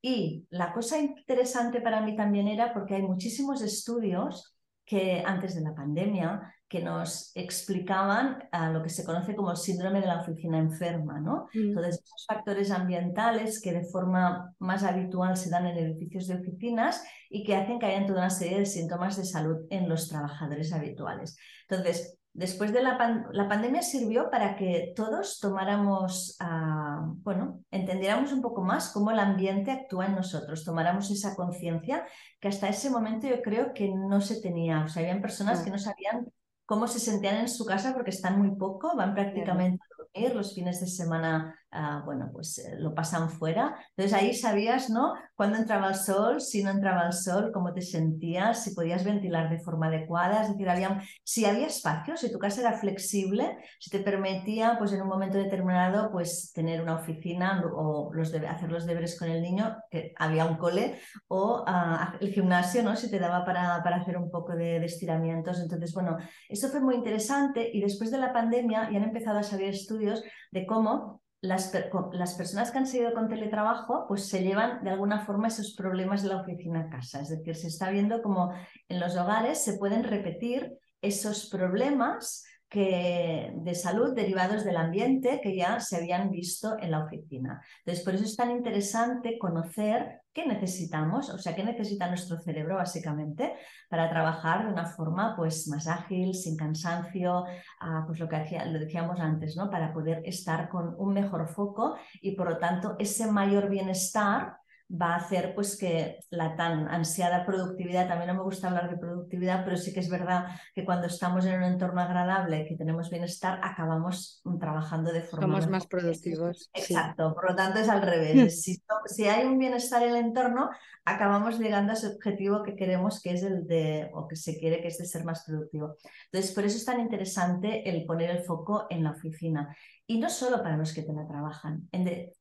Y 0.02 0.46
la 0.52 0.72
cosa 0.72 1.00
interesante 1.00 1.82
para 1.82 2.02
mí 2.02 2.16
también 2.16 2.48
era 2.48 2.74
porque 2.74 2.96
hay 2.96 3.02
muchísimos 3.02 3.62
estudios 3.64 4.56
que 4.86 5.24
antes 5.26 5.56
de 5.56 5.62
la 5.62 5.74
pandemia 5.74 6.54
que 6.68 6.82
nos 6.82 7.32
explicaban 7.36 8.44
a 8.52 8.70
lo 8.70 8.84
que 8.84 8.90
se 8.90 9.06
conoce 9.06 9.36
como 9.36 9.52
el 9.52 9.58
síndrome 9.58 10.02
de 10.02 10.08
la 10.08 10.22
oficina 10.22 10.58
enferma, 10.58 11.20
¿no? 11.20 11.48
Mm. 11.54 11.70
Entonces, 11.70 12.02
esos 12.04 12.26
factores 12.28 12.72
ambientales 12.72 13.62
que 13.62 13.72
de 13.72 13.86
forma 13.86 14.54
más 14.60 14.84
habitual 14.84 15.38
se 15.38 15.50
dan 15.50 15.66
en 15.68 15.78
edificios 15.78 16.28
de 16.28 16.36
oficinas 16.36 17.04
y 17.30 17.44
que 17.44 17.56
hacen 17.56 17.80
que 17.80 17.86
hayan 17.86 18.06
toda 18.06 18.20
una 18.20 18.30
serie 18.30 18.60
de 18.60 18.66
síntomas 18.66 19.16
de 19.16 19.26
salud 19.26 19.66
en 19.70 19.88
los 19.88 20.10
trabajadores 20.10 20.74
habituales. 20.74 21.38
Entonces, 21.70 22.18
después 22.38 22.72
de 22.72 22.84
la, 22.84 23.26
la 23.32 23.48
pandemia 23.48 23.82
sirvió 23.82 24.30
para 24.30 24.56
que 24.56 24.94
todos 24.96 25.40
tomáramos, 25.40 26.38
ah, 26.40 27.02
bueno, 27.24 27.64
entendiéramos 27.72 28.32
un 28.32 28.44
poco 28.44 28.62
más 28.62 28.92
cómo 28.92 29.10
el 29.10 29.20
ambiente 29.20 29.72
actúa 29.72 30.06
en 30.06 30.16
nosotros, 30.16 30.64
tomáramos 30.64 31.10
esa 31.10 31.36
conciencia 31.36 32.06
que 32.40 32.48
hasta 32.48 32.70
ese 32.70 32.92
momento 32.92 33.28
yo 33.28 33.42
creo 33.42 33.74
que 33.74 33.90
no 33.90 34.22
se 34.22 34.40
tenía. 34.40 34.84
O 34.84 34.88
sea, 34.88 35.02
habían 35.02 35.22
personas 35.22 35.64
que 35.64 35.72
no 35.72 35.80
sabían 35.80 36.28
cómo 36.68 36.88
se 36.88 37.00
sentían 37.00 37.38
en 37.38 37.50
su 37.50 37.66
casa 37.66 37.94
porque 37.94 38.12
están 38.12 38.38
muy 38.38 38.56
poco, 38.56 38.96
van 38.96 39.16
prácticamente 39.16 39.82
a 39.84 40.04
dormir, 40.04 40.36
los 40.36 40.54
fines 40.54 40.82
de 40.82 40.88
semana 40.88 41.58
Ah, 41.70 42.02
bueno, 42.06 42.30
pues 42.32 42.60
eh, 42.60 42.78
lo 42.80 42.96
pasan 42.96 43.30
fuera. 43.30 43.76
Entonces 43.90 44.14
ahí 44.14 44.34
sabías, 44.34 44.90
¿no? 44.90 45.14
Cuándo 45.36 45.58
entraba 45.58 45.90
el 45.90 45.96
sol, 45.96 46.40
si 46.40 46.64
no 46.64 46.72
entraba 46.72 47.06
el 47.06 47.14
sol, 47.14 47.52
cómo 47.54 47.74
te 47.74 47.82
sentías, 47.82 48.64
si 48.64 48.74
podías 48.74 49.04
ventilar 49.04 49.50
de 49.50 49.60
forma 49.60 49.88
adecuada, 49.88 50.44
es 50.44 50.50
decir, 50.50 50.70
había, 50.70 51.02
si 51.24 51.44
había 51.44 51.68
espacio, 51.68 52.16
si 52.16 52.32
tu 52.32 52.40
casa 52.40 52.62
era 52.62 52.78
flexible, 52.78 53.58
si 53.80 53.90
te 53.90 54.00
permitía, 54.00 54.78
pues 54.80 54.94
en 54.94 55.02
un 55.02 55.10
momento 55.10 55.38
determinado, 55.38 56.10
pues 56.10 56.54
tener 56.54 56.82
una 56.82 56.96
oficina 56.96 57.62
o 57.76 58.14
los 58.14 58.34
hacer 58.34 58.72
los 58.72 58.86
deberes 58.86 59.20
con 59.20 59.30
el 59.30 59.42
niño, 59.42 59.76
que 59.92 60.14
había 60.18 60.46
un 60.46 60.56
cole, 60.56 61.00
o 61.28 61.66
ah, 61.68 62.16
el 62.22 62.32
gimnasio, 62.32 62.82
¿no? 62.82 62.96
Si 62.96 63.12
te 63.12 63.20
daba 63.20 63.44
para, 63.44 63.84
para 63.84 63.98
hacer 63.98 64.18
un 64.18 64.32
poco 64.32 64.56
de, 64.56 64.80
de 64.80 64.86
estiramientos. 64.86 65.60
Entonces, 65.60 65.94
bueno, 65.94 66.18
eso 66.48 66.70
fue 66.70 66.80
muy 66.80 66.96
interesante 66.96 67.70
y 67.74 67.82
después 67.82 68.10
de 68.10 68.20
la 68.20 68.32
pandemia 68.32 68.90
ya 68.90 68.98
han 68.98 69.04
empezado 69.04 69.40
a 69.40 69.44
salir 69.44 69.68
estudios 69.68 70.24
de 70.52 70.66
cómo 70.66 71.22
las, 71.42 71.72
las, 72.14 72.34
personas 72.34 72.72
que 72.72 72.80
han 72.80 72.88
seguido 72.88 73.14
con 73.14 73.30
teletrabajo 73.30 74.06
pues 74.08 74.28
se 74.28 74.44
llevan 74.44 74.84
de 74.84 74.90
alguna 74.90 75.26
forma 75.26 75.50
esos 75.50 75.76
problemas 75.76 76.24
de 76.24 76.30
la 76.30 76.42
oficina 76.42 76.82
a 76.82 76.90
casa. 76.90 77.22
Es 77.22 77.30
decir, 77.30 77.56
se 77.56 77.68
está 77.68 77.92
viendo 77.92 78.22
como 78.22 78.52
en 78.90 79.00
los 79.00 79.16
hogares 79.16 79.64
se 79.64 79.78
pueden 79.78 80.04
repetir 80.04 80.78
esos 81.02 81.50
problemas 81.50 82.44
que, 82.70 83.54
de 83.56 83.76
salud 83.76 84.14
derivados 84.14 84.66
del 84.66 84.78
ambiente 84.78 85.40
que 85.42 85.56
ya 85.56 85.80
se 85.80 85.98
habían 85.98 86.30
visto 86.30 86.78
en 86.80 86.92
la 86.92 87.06
oficina. 87.06 87.62
Entonces, 87.80 88.04
por 88.04 88.16
eso 88.16 88.26
es 88.26 88.36
tan 88.36 88.52
interesante 88.52 89.38
conocer 89.40 90.22
qué 90.34 90.46
necesitamos, 90.46 91.30
o 91.30 91.38
sea, 91.38 91.56
qué 91.56 91.64
necesita 91.64 92.08
nuestro 92.10 92.40
cerebro 92.40 92.76
básicamente 92.76 93.54
para 93.90 94.10
trabajar 94.10 94.66
de 94.66 94.74
una 94.74 94.86
forma 94.86 95.36
pues 95.36 95.68
más 95.68 95.88
ágil, 95.88 96.36
sin 96.36 96.56
cansancio, 96.56 97.46
ah, 97.80 98.04
pues 98.06 98.20
lo 98.20 98.28
que 98.28 98.36
hacía, 98.36 98.66
lo 98.66 98.80
decíamos 98.80 99.20
antes, 99.20 99.56
¿no? 99.56 99.70
Para 99.72 99.94
poder 99.94 100.22
estar 100.26 100.70
con 100.70 100.94
un 100.98 101.14
mejor 101.14 101.48
foco 101.48 101.96
y 102.22 102.36
por 102.36 102.50
lo 102.50 102.58
tanto 102.58 102.96
ese 103.00 103.32
mayor 103.32 103.70
bienestar 103.70 104.58
va 104.90 105.14
a 105.14 105.18
hacer 105.18 105.54
pues 105.54 105.78
que 105.78 106.20
la 106.30 106.56
tan 106.56 106.88
ansiada 106.88 107.46
productividad, 107.46 108.08
también 108.08 108.30
no 108.30 108.36
me 108.36 108.44
gusta 108.44 108.68
hablar 108.68 108.90
de 108.90 108.98
productividad, 108.98 109.66
pero 109.66 109.76
sí 109.76 109.94
que 109.94 110.00
es 110.00 110.10
verdad 110.10 110.46
que 110.74 110.86
cuando 110.86 111.08
estamos 111.08 111.46
en 111.46 111.58
un 111.58 111.64
entorno 111.64 112.02
agradable, 112.02 112.66
que 112.66 112.78
tenemos 112.78 113.10
bienestar, 113.10 113.60
acabamos 113.64 114.42
trabajando 114.60 115.12
de 115.12 115.22
forma... 115.22 115.46
Somos 115.46 115.68
más 115.68 115.88
productivos. 115.88 116.70
Exacto, 116.74 117.34
por 117.34 117.52
lo 117.52 117.56
tanto 117.56 117.80
es 117.80 117.90
al 117.90 118.02
revés. 118.02 118.62
si, 118.64 118.82
si 119.08 119.28
hay 119.28 119.46
un 119.46 119.58
bienestar 119.58 120.04
en 120.04 120.10
el 120.10 120.16
entorno, 120.18 120.70
acabamos 121.04 121.60
llegando 121.60 121.92
a 121.92 121.96
ese 121.96 122.08
objetivo 122.08 122.64
que 122.64 122.76
queremos, 122.76 123.22
que 123.22 123.32
es 123.32 123.44
el 123.44 123.68
de, 123.68 124.10
o 124.14 124.28
que 124.28 124.38
se 124.38 124.58
quiere, 124.58 124.82
que 124.82 124.88
es 124.88 124.98
de 124.98 125.06
ser 125.06 125.26
más 125.26 125.44
productivo. 125.44 125.98
Entonces, 126.32 126.54
por 126.54 126.64
eso 126.64 126.78
es 126.78 126.86
tan 126.86 127.02
interesante 127.02 127.90
el 127.90 128.06
poner 128.06 128.30
el 128.30 128.44
foco 128.44 128.88
en 128.90 129.04
la 129.04 129.12
oficina. 129.12 129.76
Y 130.06 130.20
no 130.20 130.30
solo 130.30 130.64
para 130.64 130.78
los 130.78 130.94
que 130.94 131.04
teletrabajan. 131.04 131.90
En 131.92 132.06
de, 132.06 132.34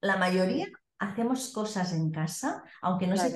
la 0.00 0.16
mayoría 0.16 0.66
hacemos 1.02 1.52
cosas 1.52 1.92
en 1.92 2.12
casa, 2.12 2.62
aunque 2.80 3.08
no 3.08 3.16
se 3.16 3.32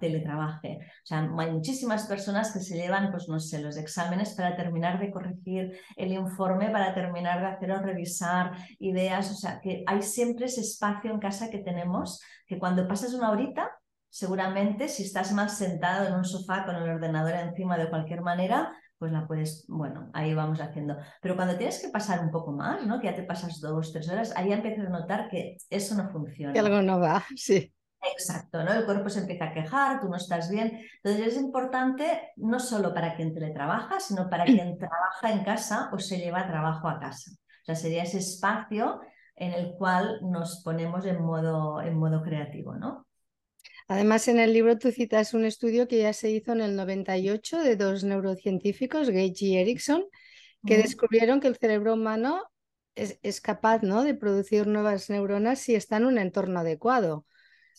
teletrabaje. 0.00 0.78
O 1.02 1.06
sea, 1.06 1.28
hay 1.38 1.50
muchísimas 1.50 2.06
personas 2.06 2.52
que 2.52 2.60
se 2.60 2.76
llevan, 2.76 3.10
pues 3.10 3.26
no 3.28 3.40
sé, 3.40 3.60
los 3.60 3.78
exámenes 3.78 4.34
para 4.34 4.54
terminar 4.54 5.00
de 5.00 5.10
corregir 5.10 5.72
el 5.96 6.12
informe, 6.12 6.68
para 6.68 6.94
terminar 6.94 7.40
de 7.40 7.46
hacer 7.46 7.72
o 7.72 7.80
revisar 7.80 8.52
ideas. 8.78 9.30
O 9.30 9.34
sea, 9.34 9.60
que 9.60 9.82
hay 9.86 10.02
siempre 10.02 10.46
ese 10.46 10.60
espacio 10.60 11.10
en 11.10 11.20
casa 11.20 11.48
que 11.48 11.58
tenemos, 11.58 12.20
que 12.46 12.58
cuando 12.58 12.86
pasas 12.86 13.14
una 13.14 13.30
horita, 13.30 13.70
seguramente 14.10 14.88
si 14.88 15.04
estás 15.04 15.32
más 15.32 15.56
sentado 15.56 16.06
en 16.06 16.12
un 16.12 16.24
sofá 16.24 16.66
con 16.66 16.76
el 16.76 16.86
ordenador 16.86 17.32
encima 17.32 17.78
de 17.78 17.88
cualquier 17.88 18.20
manera, 18.20 18.76
pues 19.02 19.10
la 19.10 19.26
puedes, 19.26 19.64
bueno, 19.66 20.10
ahí 20.12 20.32
vamos 20.32 20.60
haciendo. 20.60 20.96
Pero 21.20 21.34
cuando 21.34 21.56
tienes 21.56 21.82
que 21.82 21.88
pasar 21.88 22.20
un 22.20 22.30
poco 22.30 22.52
más, 22.52 22.86
¿no? 22.86 23.00
Que 23.00 23.08
ya 23.08 23.16
te 23.16 23.24
pasas 23.24 23.60
dos, 23.60 23.92
tres 23.92 24.08
horas, 24.08 24.32
ahí 24.36 24.52
empiezas 24.52 24.86
a 24.86 24.90
notar 24.90 25.28
que 25.28 25.56
eso 25.70 25.96
no 25.96 26.08
funciona. 26.08 26.52
Que 26.52 26.60
algo 26.60 26.80
no 26.82 27.00
va, 27.00 27.24
sí. 27.34 27.74
Exacto, 28.00 28.62
¿no? 28.62 28.72
El 28.72 28.84
cuerpo 28.84 29.10
se 29.10 29.18
empieza 29.18 29.46
a 29.46 29.52
quejar, 29.52 30.00
tú 30.00 30.08
no 30.08 30.14
estás 30.14 30.48
bien. 30.48 30.78
Entonces 31.02 31.34
es 31.34 31.42
importante 31.42 32.30
no 32.36 32.60
solo 32.60 32.94
para 32.94 33.16
quien 33.16 33.34
teletrabaja, 33.34 33.98
sino 33.98 34.30
para 34.30 34.44
quien 34.44 34.78
trabaja 34.78 35.32
en 35.32 35.42
casa 35.42 35.90
o 35.92 35.98
se 35.98 36.18
lleva 36.18 36.46
trabajo 36.46 36.86
a 36.86 37.00
casa. 37.00 37.32
O 37.32 37.64
sea, 37.64 37.74
sería 37.74 38.04
ese 38.04 38.18
espacio 38.18 39.00
en 39.34 39.52
el 39.52 39.72
cual 39.72 40.20
nos 40.22 40.62
ponemos 40.62 41.06
en 41.06 41.20
modo, 41.20 41.82
en 41.82 41.98
modo 41.98 42.22
creativo, 42.22 42.76
¿no? 42.76 43.08
Además, 43.92 44.26
en 44.28 44.40
el 44.40 44.54
libro 44.54 44.78
tú 44.78 44.90
citas 44.90 45.34
un 45.34 45.44
estudio 45.44 45.86
que 45.86 45.98
ya 45.98 46.14
se 46.14 46.30
hizo 46.30 46.52
en 46.52 46.62
el 46.62 46.76
98 46.76 47.58
de 47.58 47.76
dos 47.76 48.04
neurocientíficos, 48.04 49.10
Gage 49.10 49.44
y 49.44 49.56
Erickson, 49.58 50.04
que 50.64 50.78
descubrieron 50.78 51.40
que 51.40 51.48
el 51.48 51.56
cerebro 51.56 51.92
humano 51.92 52.42
es, 52.94 53.40
capaz 53.42 53.82
¿no? 53.82 54.02
de 54.02 54.14
producir 54.14 54.66
nuevas 54.66 55.10
neuronas 55.10 55.58
si 55.58 55.74
está 55.74 55.98
en 55.98 56.06
un 56.06 56.16
entorno 56.16 56.60
adecuado. 56.60 57.26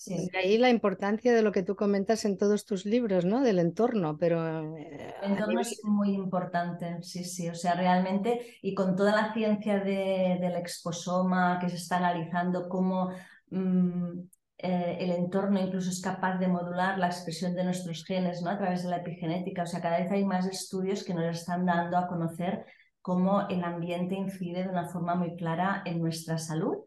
De 0.05 0.37
ahí 0.37 0.59
la 0.59 0.69
importancia 0.69 1.33
de 1.33 1.41
lo 1.41 1.51
que 1.51 1.63
tú 1.63 1.75
comentas 1.75 2.25
en 2.25 2.37
todos 2.37 2.65
tus 2.65 2.85
libros, 2.85 3.25
¿no? 3.25 3.41
Del 3.41 3.57
entorno, 3.57 4.17
pero... 4.17 4.75
Eh, 4.77 5.15
el 5.23 5.31
entorno 5.31 5.61
es 5.61 5.79
muy 5.83 6.13
importante, 6.13 7.01
sí, 7.01 7.23
sí, 7.23 7.49
o 7.49 7.55
sea, 7.55 7.73
realmente, 7.73 8.57
y 8.61 8.75
con 8.75 8.95
toda 8.95 9.15
la 9.15 9.33
ciencia 9.33 9.79
del 9.79 10.55
exposoma 10.55 11.57
que 11.59 11.69
se 11.69 11.77
está 11.77 11.97
analizando, 11.97 12.69
cómo 12.69 13.11
mm, 13.49 14.19
eh, 14.57 14.97
el 14.99 15.11
entorno 15.11 15.59
incluso 15.59 15.89
es 15.89 16.01
capaz 16.01 16.37
de 16.37 16.47
modular 16.47 16.97
la 16.97 17.07
expresión 17.07 17.55
de 17.55 17.63
nuestros 17.63 18.05
genes 18.05 18.41
¿no? 18.41 18.51
a 18.51 18.57
través 18.57 18.83
de 18.83 18.89
la 18.89 18.97
epigenética. 18.97 19.63
O 19.63 19.65
sea, 19.65 19.81
cada 19.81 19.99
vez 19.99 20.11
hay 20.11 20.25
más 20.25 20.45
estudios 20.45 21.03
que 21.03 21.13
nos 21.13 21.25
están 21.35 21.65
dando 21.65 21.97
a 21.97 22.07
conocer 22.07 22.65
cómo 23.01 23.47
el 23.49 23.63
ambiente 23.63 24.15
incide 24.15 24.63
de 24.63 24.69
una 24.69 24.87
forma 24.87 25.15
muy 25.15 25.35
clara 25.35 25.81
en 25.85 25.99
nuestra 25.99 26.37
salud, 26.37 26.77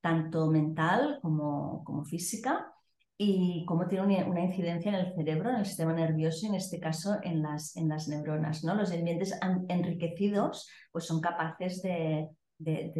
tanto 0.00 0.46
mental 0.46 1.18
como, 1.22 1.82
como 1.84 2.04
física, 2.04 2.70
y 3.16 3.64
cómo 3.66 3.86
tiene 3.88 4.24
una, 4.24 4.40
incidencia 4.42 4.90
en 4.90 5.06
el 5.06 5.14
cerebro, 5.14 5.50
en 5.50 5.56
el 5.56 5.66
sistema 5.66 5.92
nervioso 5.92 6.46
y 6.46 6.48
en 6.48 6.54
este 6.56 6.80
caso 6.80 7.16
en 7.22 7.42
las, 7.42 7.76
en 7.76 7.88
las 7.88 8.08
neuronas. 8.08 8.64
¿no? 8.64 8.74
Los 8.74 8.92
ambientes 8.92 9.38
enriquecidos 9.68 10.68
pues 10.92 11.06
son 11.06 11.20
capaces 11.20 11.80
de, 11.82 12.28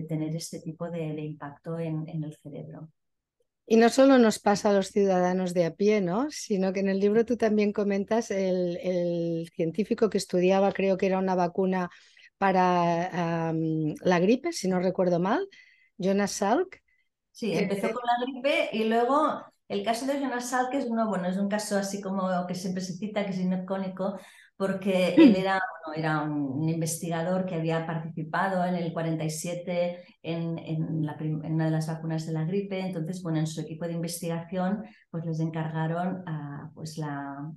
tener 0.08 0.34
este 0.36 0.60
tipo 0.60 0.90
de, 0.90 1.20
impacto 1.20 1.78
en 1.78 2.24
el 2.24 2.36
cerebro. 2.42 2.88
Y 3.66 3.76
no 3.76 3.88
solo 3.88 4.18
nos 4.18 4.38
pasa 4.38 4.71
a 4.71 4.73
los 4.73 4.88
ciudadanos 4.88 5.54
de 5.54 5.64
a 5.64 5.75
pie, 5.75 6.00
¿no? 6.00 6.30
Sino 6.30 6.73
que 6.73 6.80
en 6.80 6.88
el 6.88 7.00
libro 7.00 7.25
tú 7.25 7.37
también 7.37 7.73
comentas 7.73 8.30
el, 8.30 9.49
científico 9.54 10.11
que 10.11 10.18
estudiaba, 10.18 10.73
creo 10.73 10.99
que 10.99 11.06
era 11.06 11.18
una 11.18 11.35
vacuna 11.35 11.90
para 12.37 13.52
la 13.52 14.18
gripe, 14.21 14.52
si 14.52 14.68
no 14.68 14.80
recuerdo 14.80 15.18
mal, 15.18 15.49
Jonas 15.97 16.33
Salk. 16.33 16.83
Sí, 17.30 17.52
empezó 17.52 17.90
con 17.92 18.02
la 18.04 18.25
gripe 18.26 18.68
y 18.73 18.85
luego 18.85 19.42
el 19.68 19.83
caso 19.83 20.06
de 20.06 20.21
Jonas 20.21 20.50
Salk 20.50 20.75
es 20.75 20.85
uno, 20.85 21.09
bueno, 21.09 21.26
es 21.26 21.38
un 21.38 21.49
caso 21.49 21.78
así 21.78 22.00
como 22.02 22.47
que 22.47 22.54
siempre 22.54 22.83
se 22.83 22.92
cita, 22.92 23.25
que 23.25 23.30
es 23.30 23.40
icónico, 23.40 24.18
porque 24.56 25.14
él 25.14 25.37
era, 25.37 25.61
era 25.94 26.23
un 26.23 26.68
investigador 26.68 27.46
que 27.46 27.56
había 27.56 27.87
participado 27.87 28.64
en 28.64 28.75
el 28.76 28.92
47 28.92 30.04
en, 30.23 30.58
en, 30.58 31.04
la 31.04 31.16
una 31.20 31.66
de 31.66 31.70
las 31.70 31.87
vacunas 31.87 32.26
de 32.26 32.32
la 32.32 32.44
gripe, 32.44 32.80
entonces, 32.80 33.23
bueno, 33.23 33.38
en 33.38 33.46
su 33.46 33.61
equipo 33.61 33.87
de 33.87 33.92
investigación, 33.92 34.84
pues 35.11 35.25
les 35.25 35.40
encargaron 35.40 36.23
a, 36.26 36.70
pues 36.75 36.99
la, 36.99 37.52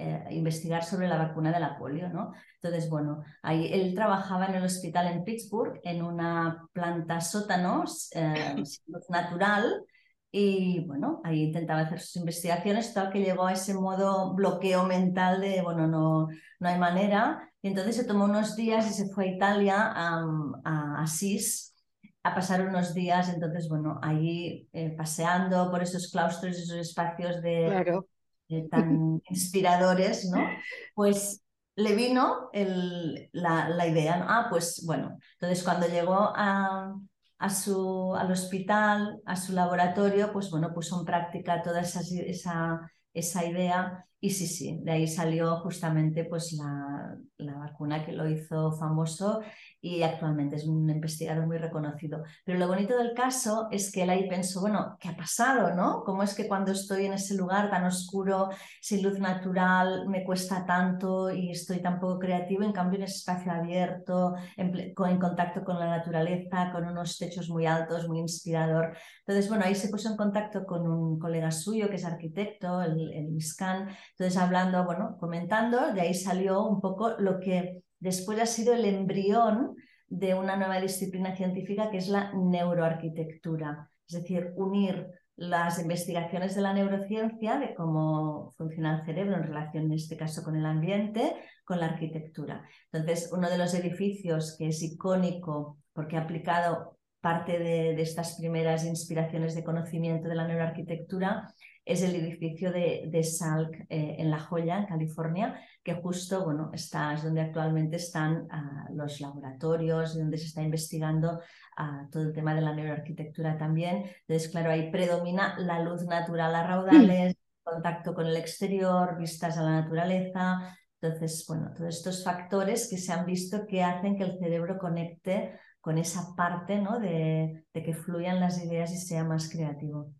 eh, 0.00 0.28
investigar 0.30 0.84
sobre 0.84 1.08
la 1.08 1.18
vacuna 1.18 1.50
de 1.50 1.58
la 1.58 1.76
polio, 1.76 2.08
¿no? 2.08 2.32
Entonces, 2.62 2.88
bueno, 2.88 3.24
ahí 3.42 3.68
él 3.72 3.96
trabajaba 3.96 4.46
en 4.46 4.54
el 4.54 4.64
hospital 4.64 5.08
en 5.08 5.24
Pittsburgh, 5.24 5.80
en 5.82 6.04
una 6.04 6.68
planta 6.72 7.20
sótanos 7.20 8.08
eh, 8.14 8.62
natural, 9.08 9.84
y 10.30 10.80
bueno, 10.86 11.20
ahí 11.24 11.44
intentaba 11.44 11.80
hacer 11.80 12.00
sus 12.00 12.16
investigaciones, 12.16 12.92
tal 12.92 13.10
que 13.10 13.20
llegó 13.20 13.46
a 13.46 13.52
ese 13.54 13.74
modo 13.74 14.34
bloqueo 14.34 14.84
mental 14.84 15.40
de, 15.40 15.62
bueno, 15.62 15.86
no, 15.86 16.28
no 16.60 16.68
hay 16.68 16.78
manera. 16.78 17.50
Y 17.62 17.68
entonces 17.68 17.96
se 17.96 18.04
tomó 18.04 18.24
unos 18.24 18.54
días 18.54 18.88
y 18.90 18.94
se 18.94 19.08
fue 19.12 19.24
a 19.24 19.34
Italia, 19.34 19.76
a, 19.78 20.24
a 20.64 21.02
Asís, 21.02 21.74
a 22.22 22.34
pasar 22.34 22.66
unos 22.66 22.92
días. 22.92 23.28
Entonces, 23.30 23.68
bueno, 23.68 23.98
ahí 24.02 24.68
eh, 24.72 24.90
paseando 24.96 25.70
por 25.70 25.82
esos 25.82 26.10
claustros, 26.10 26.56
esos 26.56 26.76
espacios 26.76 27.40
de, 27.42 28.02
tan 28.70 29.22
inspiradores, 29.30 30.30
¿no? 30.30 30.46
Pues 30.94 31.42
le 31.76 31.94
vino 31.94 32.50
el, 32.52 33.30
la, 33.32 33.68
la 33.68 33.86
idea, 33.86 34.26
ah, 34.28 34.48
pues 34.50 34.82
bueno, 34.84 35.16
entonces 35.34 35.62
cuando 35.62 35.86
llegó 35.86 36.32
a, 36.34 36.92
a 37.38 37.50
su, 37.50 38.14
al 38.16 38.30
hospital, 38.32 39.20
a 39.26 39.36
su 39.36 39.52
laboratorio, 39.52 40.32
pues 40.32 40.50
bueno, 40.50 40.72
puso 40.74 40.98
en 40.98 41.04
práctica 41.06 41.62
toda 41.62 41.80
esa, 41.82 42.00
esa, 42.26 42.90
esa 43.14 43.44
idea 43.46 44.07
y 44.20 44.30
sí, 44.30 44.48
sí, 44.48 44.80
de 44.82 44.90
ahí 44.90 45.06
salió 45.06 45.58
justamente 45.58 46.24
pues 46.24 46.52
la, 46.54 47.16
la, 47.36 47.54
vacuna 47.56 48.04
que 48.04 48.12
lo 48.12 48.28
hizo 48.28 48.72
famoso 48.72 49.42
y 49.80 50.02
actualmente 50.02 50.56
es 50.56 50.66
un 50.66 50.90
investigador 50.90 51.46
muy 51.46 51.56
reconocido. 51.56 52.24
Pero 52.44 52.58
lo 52.58 52.66
bonito 52.66 52.98
del 52.98 53.14
caso 53.14 53.68
es 53.70 53.92
que 53.92 54.02
él 54.02 54.10
ahí 54.10 54.28
pensó, 54.28 54.60
bueno, 54.60 54.96
¿qué 54.98 55.08
ha 55.08 55.16
pasado? 55.16 55.72
¿no? 55.72 56.02
¿Cómo 56.04 56.24
es 56.24 56.34
que 56.34 56.48
cuando 56.48 56.72
estoy 56.72 57.06
en 57.06 57.12
ese 57.12 57.36
lugar 57.36 57.70
tan 57.70 57.84
oscuro, 57.84 58.48
sin 58.80 59.04
luz 59.04 59.20
natural, 59.20 60.08
me 60.08 60.24
cuesta 60.24 60.66
tanto 60.66 61.30
y 61.30 61.52
estoy 61.52 61.80
tan 61.80 62.00
poco 62.00 62.18
creativo? 62.18 62.64
En 62.64 62.72
cambio, 62.72 62.98
en 62.98 63.04
ese 63.04 63.18
espacio 63.18 63.52
abierto, 63.52 64.34
en, 64.56 64.94
contacto 64.94 65.64
con 65.64 65.78
la 65.78 65.86
naturaleza, 65.86 66.72
con 66.72 66.84
unos 66.84 67.18
techos 67.18 67.48
muy 67.50 67.66
altos, 67.66 68.08
muy 68.08 68.18
inspirador. 68.18 68.96
Entonces, 69.20 69.48
bueno, 69.48 69.64
ahí 69.64 69.76
se 69.76 69.90
puso 69.90 70.10
en 70.10 70.16
contacto 70.16 70.66
con 70.66 70.88
un 70.88 71.20
colega 71.20 71.52
suyo 71.52 71.88
que 71.88 71.96
es 71.96 72.04
arquitecto, 72.04 72.82
el, 72.82 73.12
el 73.12 73.28
Miscan. 73.28 73.88
Entonces, 74.18 74.40
hablando, 74.40 74.84
bueno, 74.84 75.16
comentando, 75.20 75.92
de 75.92 76.00
ahí 76.00 76.14
salió 76.14 76.66
un 76.66 76.80
poco 76.80 77.10
lo 77.18 77.38
que 77.38 77.84
después 78.00 78.40
ha 78.40 78.46
sido 78.46 78.74
el 78.74 78.84
embrión 78.84 79.76
de 80.08 80.34
una 80.34 80.56
nueva 80.56 80.80
disciplina 80.80 81.36
científica 81.36 81.88
que 81.90 81.98
es 81.98 82.08
la 82.08 82.32
neuroarquitectura, 82.32 83.90
es 84.08 84.14
decir, 84.22 84.52
unir 84.56 85.06
las 85.36 85.78
investigaciones 85.80 86.56
de 86.56 86.62
la 86.62 86.72
neurociencia, 86.72 87.60
de 87.60 87.74
cómo 87.76 88.54
funciona 88.58 88.98
el 88.98 89.06
cerebro 89.06 89.36
en 89.36 89.44
relación, 89.44 89.84
en 89.84 89.92
este 89.92 90.16
caso, 90.16 90.42
con 90.42 90.56
el 90.56 90.66
ambiente, 90.66 91.36
con 91.64 91.78
la 91.78 91.86
arquitectura. 91.86 92.64
Entonces, 92.90 93.30
uno 93.32 93.48
de 93.48 93.58
los 93.58 93.72
edificios 93.74 94.56
que 94.58 94.66
es 94.66 94.82
icónico 94.82 95.78
porque 95.92 96.16
ha 96.16 96.22
aplicado 96.22 96.98
parte 97.20 97.60
de, 97.60 97.94
de 97.94 98.02
estas 98.02 98.36
primeras 98.36 98.84
inspiraciones 98.84 99.54
de 99.54 99.62
conocimiento 99.62 100.28
de 100.28 100.34
la 100.34 100.48
neuroarquitectura 100.48 101.54
es 101.88 102.02
el 102.02 102.14
edificio 102.14 102.70
de, 102.70 103.04
de 103.06 103.24
Salk 103.24 103.74
eh, 103.88 104.16
en 104.18 104.30
La 104.30 104.38
Joya, 104.38 104.76
en 104.76 104.86
California, 104.86 105.58
que 105.82 105.94
justo 105.94 106.44
bueno, 106.44 106.70
está, 106.74 107.14
es 107.14 107.24
donde 107.24 107.40
actualmente 107.40 107.96
están 107.96 108.42
uh, 108.42 108.94
los 108.94 109.22
laboratorios, 109.22 110.14
donde 110.14 110.36
se 110.36 110.48
está 110.48 110.62
investigando 110.62 111.40
uh, 111.78 112.10
todo 112.10 112.24
el 112.24 112.34
tema 112.34 112.54
de 112.54 112.60
la 112.60 112.74
neuroarquitectura 112.74 113.56
también. 113.56 114.04
Entonces, 114.20 114.50
claro, 114.50 114.70
ahí 114.70 114.90
predomina 114.90 115.58
la 115.58 115.82
luz 115.82 116.04
natural 116.04 116.54
a 116.54 116.66
raudales, 116.66 117.34
contacto 117.64 118.14
con 118.14 118.26
el 118.26 118.36
exterior, 118.36 119.16
vistas 119.16 119.56
a 119.56 119.62
la 119.62 119.80
naturaleza. 119.80 120.76
Entonces, 121.00 121.46
bueno, 121.48 121.72
todos 121.74 121.96
estos 121.96 122.22
factores 122.22 122.90
que 122.90 122.98
se 122.98 123.14
han 123.14 123.24
visto 123.24 123.66
que 123.66 123.82
hacen 123.82 124.18
que 124.18 124.24
el 124.24 124.38
cerebro 124.38 124.76
conecte 124.76 125.58
con 125.80 125.96
esa 125.96 126.34
parte 126.36 126.82
¿no? 126.82 126.98
de, 126.98 127.64
de 127.72 127.82
que 127.82 127.94
fluyan 127.94 128.40
las 128.40 128.62
ideas 128.62 128.92
y 128.92 128.98
sea 128.98 129.24
más 129.24 129.48
creativo 129.48 130.12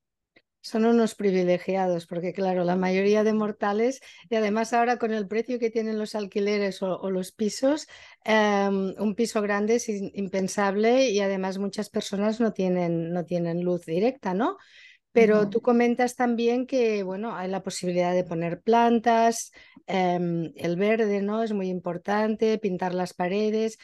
son 0.68 0.84
unos 0.84 1.14
privilegiados, 1.14 2.06
porque 2.06 2.32
claro, 2.32 2.64
la 2.64 2.76
mayoría 2.76 3.24
de 3.24 3.32
mortales, 3.32 4.00
y 4.28 4.36
además 4.36 4.72
ahora 4.72 4.98
con 4.98 5.12
el 5.12 5.26
precio 5.26 5.58
que 5.58 5.70
tienen 5.70 5.98
los 5.98 6.14
alquileres 6.14 6.82
o, 6.82 7.10
los 7.10 7.32
pisos, 7.32 7.88
em, 8.24 8.94
un 8.98 9.14
piso 9.14 9.42
grande 9.42 9.76
es 9.76 9.88
impensable 9.88 11.10
y 11.10 11.20
además 11.20 11.58
muchas 11.58 11.90
personas 11.90 12.40
no 12.40 12.52
tienen, 12.52 13.12
no 13.12 13.24
tienen 13.24 13.62
luz 13.62 13.86
directa, 13.86 14.34
¿no? 14.34 14.56
Pero 15.10 15.48
tú 15.50 15.60
comentas 15.62 16.14
también 16.14 16.66
que, 16.66 17.02
bueno, 17.02 17.34
hay 17.34 17.48
la 17.48 17.62
posibilidad 17.62 18.14
de 18.14 18.24
poner 18.24 18.60
plantas, 18.60 19.52
em, 19.86 20.52
el 20.54 20.76
verde, 20.76 21.22
¿no? 21.22 21.42
Es 21.42 21.52
muy 21.52 21.68
importante, 21.68 22.58
pintar 22.58 22.94
las 22.94 23.14
paredes 23.14 23.78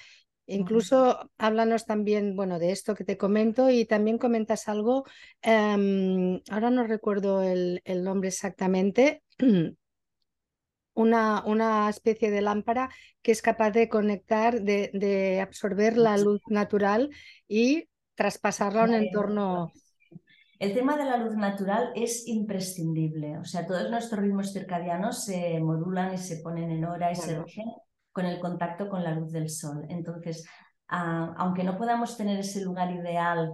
Incluso 0.47 1.31
háblanos 1.39 1.87
también, 1.87 2.37
bueno, 2.37 2.59
de 2.59 2.71
esto 2.71 2.95
que 2.95 3.05
te 3.05 3.17
comento 3.17 3.71
y 3.71 3.87
también 3.87 4.19
comentas 4.19 4.69
algo, 4.69 5.05
em, 5.41 6.41
ahora 6.51 6.71
no 6.71 6.87
recuerdo 6.87 7.43
el, 7.43 7.81
nombre 8.03 8.29
exactamente, 8.29 9.23
una, 10.95 11.43
una, 11.47 11.89
especie 11.89 12.31
de 12.31 12.43
lámpara 12.43 12.91
que 13.23 13.33
es 13.33 13.41
capaz 13.41 13.71
de 13.71 13.89
conectar, 13.89 14.61
de, 14.61 15.41
absorber 15.41 15.97
la 15.97 16.19
luz 16.19 16.43
natural 16.49 17.11
y 17.49 17.89
traspasarla 18.15 18.83
a 18.83 18.85
un 18.85 18.95
entorno. 18.95 19.73
El 20.59 20.73
tema 20.75 20.97
de 20.97 21.05
la 21.05 21.17
luz 21.17 21.37
natural 21.37 21.91
es 21.97 22.29
imprescindible, 22.29 23.39
o 23.39 23.45
sea, 23.45 23.67
todos 23.67 23.91
nuestros 23.91 24.21
ritmos 24.21 24.53
circadianos 24.53 25.25
se 25.25 25.59
modulan 25.59 26.15
y 26.15 26.19
se 26.19 26.37
ponen 26.37 26.71
en 26.71 26.85
hora 26.85 27.11
y 27.11 27.17
se 27.17 27.43
rigen 27.43 27.67
con 28.15 28.27
el 28.27 28.39
contacto 28.39 28.89
con 28.89 29.03
la 29.03 29.11
luz 29.11 29.33
del 29.33 29.51
sol. 29.51 29.85
Entonces, 29.91 30.47
aunque 30.89 31.65
no 31.65 31.77
podamos 31.77 32.17
tener 32.17 32.39
ese 32.39 32.63
lugar 32.65 32.93
ideal 32.93 33.53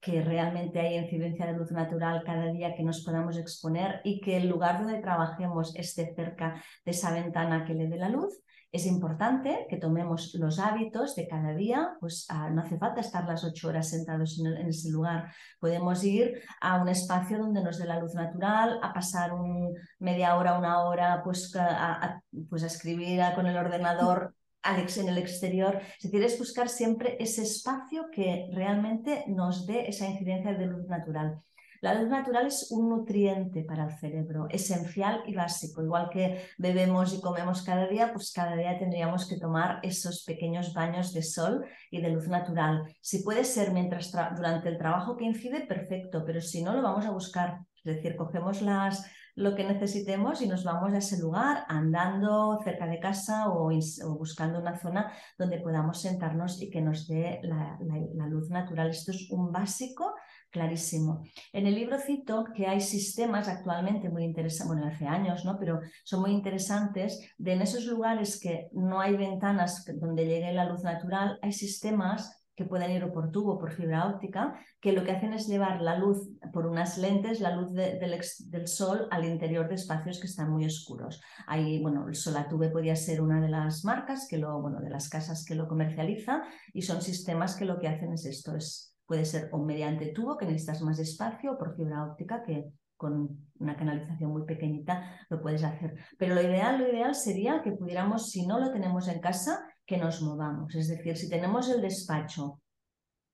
que 0.00 0.20
realmente 0.20 0.80
hay 0.80 0.96
incidencia 0.96 1.46
de 1.46 1.54
luz 1.54 1.72
natural 1.72 2.22
cada 2.24 2.52
día 2.52 2.74
que 2.74 2.82
nos 2.82 3.02
podamos 3.04 3.38
exponer 3.38 4.00
y 4.04 4.20
que 4.20 4.36
el 4.36 4.48
lugar 4.48 4.82
donde 4.82 5.00
trabajemos 5.00 5.74
esté 5.76 6.14
cerca 6.14 6.62
de 6.84 6.90
esa 6.90 7.12
ventana 7.12 7.64
que 7.64 7.74
le 7.74 7.88
dé 7.88 7.96
la 7.96 8.10
luz, 8.10 8.38
es 8.72 8.86
importante 8.86 9.66
que 9.68 9.76
tomemos 9.76 10.34
los 10.34 10.58
hábitos 10.58 11.14
de 11.14 11.28
cada 11.28 11.52
día, 11.52 11.94
pues 12.00 12.26
ah, 12.30 12.48
no 12.48 12.62
hace 12.62 12.78
falta 12.78 13.02
estar 13.02 13.26
las 13.26 13.44
ocho 13.44 13.68
horas 13.68 13.90
sentados 13.90 14.40
en, 14.40 14.66
ese 14.66 14.90
lugar, 14.90 15.30
podemos 15.60 16.02
ir 16.02 16.40
a 16.60 16.80
un 16.80 16.88
espacio 16.88 17.38
donde 17.38 17.62
nos 17.62 17.78
dé 17.78 17.86
la 17.86 18.00
luz 18.00 18.14
natural, 18.14 18.80
a 18.82 18.94
pasar 18.94 19.34
un, 19.34 19.74
media 19.98 20.36
hora, 20.36 20.58
una 20.58 20.80
hora, 20.84 21.22
pues 21.22 21.54
a, 21.54 22.22
pues 22.48 22.62
a 22.62 22.66
escribir 22.66 23.20
con 23.34 23.46
el 23.46 23.58
ordenador 23.58 24.34
en 24.64 25.08
el 25.08 25.18
exterior. 25.18 25.80
Es 25.98 26.04
decir, 26.04 26.22
es 26.22 26.38
buscar 26.38 26.68
siempre 26.68 27.16
ese 27.20 27.42
espacio 27.42 28.06
que 28.10 28.48
realmente 28.54 29.24
nos 29.28 29.66
dé 29.66 29.88
esa 29.88 30.06
incidencia 30.06 30.54
de 30.54 30.66
luz 30.66 30.86
natural. 30.86 31.42
La 31.82 31.94
luz 31.94 32.08
natural 32.08 32.46
es 32.46 32.70
un 32.70 32.90
nutriente 32.90 33.64
para 33.64 33.86
el 33.86 33.98
cerebro, 33.98 34.46
esencial 34.50 35.24
y 35.26 35.34
básico. 35.34 35.82
Igual 35.82 36.10
que 36.10 36.40
bebemos 36.56 37.12
y 37.12 37.20
comemos 37.20 37.62
cada 37.62 37.88
día, 37.88 38.12
pues 38.12 38.32
cada 38.32 38.54
día 38.54 38.78
tendríamos 38.78 39.28
que 39.28 39.36
tomar 39.36 39.80
esos 39.82 40.22
pequeños 40.24 40.74
baños 40.74 41.12
de 41.12 41.24
sol 41.24 41.64
y 41.90 42.00
de 42.00 42.10
luz 42.10 42.28
natural. 42.28 42.84
Si 43.00 43.24
puede 43.24 43.42
ser 43.42 43.72
mientras 43.72 44.12
durante 44.36 44.68
el 44.68 44.78
trabajo 44.78 45.16
que 45.16 45.24
incide, 45.24 45.66
perfecto, 45.66 46.22
pero 46.24 46.40
si 46.40 46.62
no, 46.62 46.72
lo 46.72 46.82
vamos 46.82 47.04
a 47.04 47.10
buscar. 47.10 47.58
Es 47.84 47.96
decir, 47.96 48.14
cogemos 48.14 48.62
las, 48.62 49.04
lo 49.34 49.56
que 49.56 49.64
necesitemos 49.64 50.40
y 50.40 50.46
nos 50.46 50.62
vamos 50.62 50.92
a 50.92 50.98
ese 50.98 51.18
lugar 51.18 51.64
andando 51.66 52.60
cerca 52.62 52.86
de 52.86 53.00
casa 53.00 53.48
o, 53.48 53.72
buscando 54.16 54.60
una 54.60 54.78
zona 54.78 55.12
donde 55.36 55.58
podamos 55.58 56.00
sentarnos 56.00 56.62
y 56.62 56.70
que 56.70 56.80
nos 56.80 57.08
dé 57.08 57.40
la, 57.42 57.76
la 58.14 58.26
luz 58.28 58.50
natural. 58.50 58.90
Esto 58.90 59.10
es 59.10 59.28
un 59.32 59.50
básico 59.50 60.14
clarísimo. 60.52 61.24
En 61.52 61.66
el 61.66 61.74
libro 61.74 61.98
cito 61.98 62.44
que 62.54 62.66
hay 62.66 62.80
sistemas 62.80 63.48
actualmente 63.48 64.08
muy 64.08 64.24
interesantes, 64.24 64.66
bueno, 64.68 64.86
hace 64.86 65.06
años, 65.06 65.44
¿no? 65.44 65.58
Pero 65.58 65.80
son 66.04 66.20
muy 66.20 66.30
interesantes 66.30 67.20
de 67.38 67.54
en 67.54 67.62
esos 67.62 67.86
lugares 67.86 68.38
que 68.38 68.68
no 68.72 69.00
hay 69.00 69.16
ventanas 69.16 69.84
donde 69.96 70.26
llegue 70.26 70.52
la 70.52 70.66
luz 70.66 70.84
natural, 70.84 71.38
hay 71.42 71.52
sistemas 71.52 72.38
que 72.54 72.66
pueden 72.66 72.90
ir 72.90 73.10
por 73.12 73.30
tubo, 73.30 73.58
por 73.58 73.72
fibra 73.72 74.06
óptica, 74.06 74.54
que 74.78 74.92
lo 74.92 75.04
que 75.04 75.12
hacen 75.12 75.32
es 75.32 75.48
llevar 75.48 75.80
la 75.80 75.96
luz 75.96 76.28
por 76.52 76.66
unas 76.66 76.98
lentes, 76.98 77.40
la 77.40 77.56
luz 77.56 77.72
del, 77.72 78.68
sol 78.68 79.08
al 79.10 79.24
interior 79.24 79.68
de 79.68 79.76
espacios 79.76 80.20
que 80.20 80.26
están 80.26 80.50
muy 80.50 80.66
oscuros. 80.66 81.22
Ahí, 81.46 81.80
bueno, 81.80 82.06
el 82.06 82.14
Solatube 82.14 82.68
podría 82.68 82.94
ser 82.94 83.22
una 83.22 83.40
de 83.40 83.48
las 83.48 83.84
marcas, 83.86 84.26
que 84.28 84.36
lo, 84.36 84.60
bueno, 84.60 84.80
de 84.80 84.90
las 84.90 85.08
casas 85.08 85.46
que 85.46 85.54
lo 85.54 85.66
comercializa, 85.66 86.42
y 86.74 86.82
son 86.82 87.00
sistemas 87.00 87.56
que 87.56 87.64
lo 87.64 87.78
que 87.78 87.88
hacen 87.88 88.12
es 88.12 88.26
esto, 88.26 88.54
es 88.54 88.91
Puede 89.12 89.26
ser 89.26 89.50
o 89.52 89.58
mediante 89.58 90.06
tubo, 90.06 90.38
que 90.38 90.46
necesitas 90.46 90.80
más 90.80 90.98
espacio, 90.98 91.52
o 91.52 91.58
por 91.58 91.76
fibra 91.76 92.02
óptica, 92.02 92.42
que 92.42 92.72
con 92.96 93.28
una 93.58 93.76
canalización 93.76 94.30
muy 94.30 94.46
pequeñita 94.46 95.26
lo 95.28 95.42
puedes 95.42 95.62
hacer. 95.62 95.96
Pero 96.16 96.34
lo 96.34 96.40
ideal, 96.40 96.78
lo 96.78 96.88
ideal 96.88 97.14
sería 97.14 97.60
que 97.60 97.72
pudiéramos, 97.72 98.30
si 98.30 98.46
no 98.46 98.58
lo 98.58 98.72
tenemos 98.72 99.08
en 99.08 99.20
casa, 99.20 99.66
que 99.84 99.98
nos 99.98 100.22
movamos. 100.22 100.74
Es 100.74 100.88
decir, 100.88 101.14
si 101.18 101.28
tenemos 101.28 101.68
el 101.68 101.82
despacho 101.82 102.62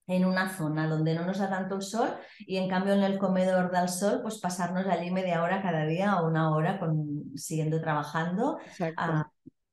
en 0.08 0.24
una 0.24 0.48
zona 0.48 0.88
donde 0.88 1.14
no 1.14 1.24
nos 1.24 1.38
da 1.38 1.48
tanto 1.48 1.76
el 1.76 1.82
sol 1.82 2.08
y 2.40 2.56
en 2.56 2.68
cambio 2.68 2.94
en 2.94 3.04
el 3.04 3.16
comedor 3.16 3.70
da 3.70 3.82
el 3.82 3.88
sol, 3.88 4.18
pues 4.20 4.40
pasarnos 4.40 4.84
allí 4.88 5.12
media 5.12 5.44
hora 5.44 5.62
cada 5.62 5.86
día 5.86 6.16
o 6.16 6.26
una 6.26 6.50
hora 6.50 6.80
con, 6.80 7.36
siguiendo 7.36 7.80
trabajando. 7.80 8.58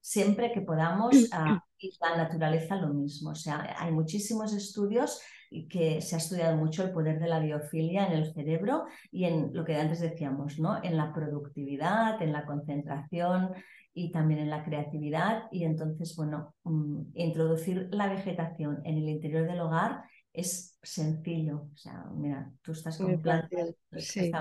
Siempre 0.05 0.51
que 0.51 0.61
podamos, 0.61 1.15
ah, 1.31 1.59
y 1.79 1.91
la 1.99 2.15
naturaleza 2.15 2.75
lo 2.75 2.93
mismo. 2.93 3.31
O 3.31 3.35
sea, 3.35 3.75
hay 3.79 3.91
muchísimos 3.91 4.53
estudios 4.53 5.19
que 5.67 5.99
se 5.99 6.13
ha 6.13 6.19
estudiado 6.19 6.55
mucho 6.57 6.83
el 6.83 6.91
poder 6.91 7.19
de 7.19 7.27
la 7.27 7.39
biofilia 7.39 8.05
en 8.05 8.13
el 8.13 8.31
cerebro 8.31 8.85
y 9.11 9.25
en 9.25 9.51
lo 9.51 9.65
que 9.65 9.75
antes 9.75 10.01
decíamos, 10.01 10.59
¿no? 10.59 10.83
En 10.83 10.95
la 10.95 11.11
productividad, 11.11 12.21
en 12.21 12.33
la 12.33 12.45
concentración 12.45 13.49
y 13.95 14.11
también 14.11 14.41
en 14.41 14.51
la 14.51 14.63
creatividad. 14.63 15.45
Y 15.51 15.63
entonces, 15.63 16.15
bueno, 16.15 16.53
mm, 16.65 17.01
introducir 17.15 17.87
la 17.91 18.07
vegetación 18.07 18.81
en 18.85 18.97
el 18.97 19.09
interior 19.09 19.47
del 19.47 19.61
hogar 19.61 20.03
es 20.35 20.77
sencillo. 20.81 21.69
O 21.73 21.77
sea, 21.77 22.05
mira, 22.13 22.51
tú 22.61 22.73
estás 22.73 22.97
con 22.97 23.21
plantas. 23.21 23.75
Sí. 23.97 24.31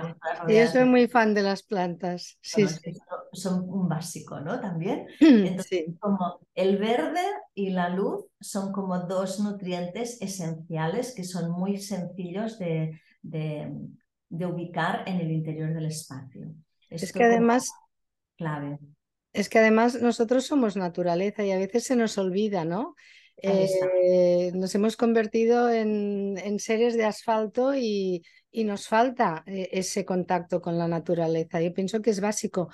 yo 0.48 0.66
soy 0.66 0.84
muy 0.84 1.08
fan 1.08 1.34
de 1.34 1.42
las 1.42 1.62
plantas. 1.62 2.38
Sí, 2.40 2.66
Son 3.32 3.68
un 3.68 3.88
básico, 3.88 4.40
¿no? 4.40 4.60
También. 4.60 5.06
Entonces, 5.20 5.86
como 6.00 6.40
el 6.54 6.78
verde 6.78 7.22
y 7.54 7.70
la 7.70 7.88
luz 7.88 8.26
son 8.40 8.72
como 8.72 8.98
dos 9.00 9.40
nutrientes 9.40 10.20
esenciales 10.20 11.14
que 11.14 11.24
son 11.24 11.50
muy 11.50 11.78
sencillos 11.78 12.58
de, 12.58 13.00
de, 13.22 14.46
ubicar 14.46 15.04
en 15.06 15.20
el 15.20 15.30
interior 15.30 15.72
del 15.72 15.86
espacio. 15.86 16.54
es 16.90 17.12
que 17.12 17.24
además... 17.24 17.70
Clave. 18.36 18.78
Es 19.32 19.48
que 19.48 19.58
además 19.58 20.00
nosotros 20.00 20.46
somos 20.46 20.76
naturaleza 20.76 21.44
y 21.44 21.50
a 21.50 21.58
veces 21.58 21.84
se 21.84 21.96
nos 21.96 22.18
olvida, 22.18 22.64
¿no? 22.64 22.94
Eh, 23.36 24.52
nos 24.54 24.74
hemos 24.74 24.96
convertido 24.96 25.70
en, 25.70 26.58
seres 26.58 26.96
de 26.96 27.04
asfalto 27.04 27.74
y, 27.74 28.22
nos 28.52 28.86
falta 28.86 29.42
eh, 29.46 29.68
ese 29.72 30.04
contacto 30.04 30.60
con 30.60 30.78
la 30.78 30.88
naturaleza. 30.88 31.60
Yo 31.60 31.74
pienso 31.74 32.00
que 32.00 32.10
es 32.10 32.20
básico. 32.20 32.70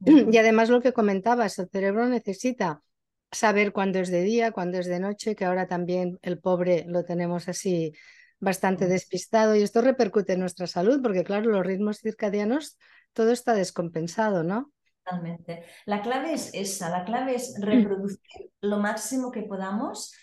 Y 0.32 0.36
además 0.36 0.68
lo 0.68 0.82
que 0.82 0.92
comentabas, 0.92 1.58
el 1.58 1.68
cerebro 1.70 2.06
necesita 2.08 2.82
saber 3.30 3.72
cuándo 3.72 4.00
es 4.00 4.10
de 4.10 4.22
día, 4.22 4.52
cuándo 4.52 4.78
es 4.78 4.86
de 4.86 5.00
noche, 5.00 5.34
que 5.34 5.44
ahora 5.44 5.66
también 5.66 6.18
el 6.22 6.38
pobre 6.38 6.84
lo 6.86 7.04
tenemos 7.04 7.48
así 7.48 7.92
bastante 8.38 8.86
despistado 8.86 9.56
y 9.56 9.62
esto 9.62 9.80
repercute 9.80 10.34
en 10.34 10.40
nuestra 10.40 10.66
salud 10.66 11.00
porque 11.02 11.24
claro, 11.24 11.50
los 11.50 11.66
ritmos 11.66 12.00
circadianos, 12.00 12.78
todo 13.14 13.32
está 13.32 13.54
descompensado, 13.54 14.44
¿no? 14.44 14.73
Totalmente. 15.04 15.64
La 15.86 16.00
clave 16.00 16.32
es 16.32 16.50
esa, 16.54 16.88
la 16.88 17.04
clave 17.04 17.34
es 17.34 17.54
reproducir 17.60 18.50
lo 18.60 18.78
máximo 18.78 19.30
que 19.30 19.42
podamos 19.42 20.14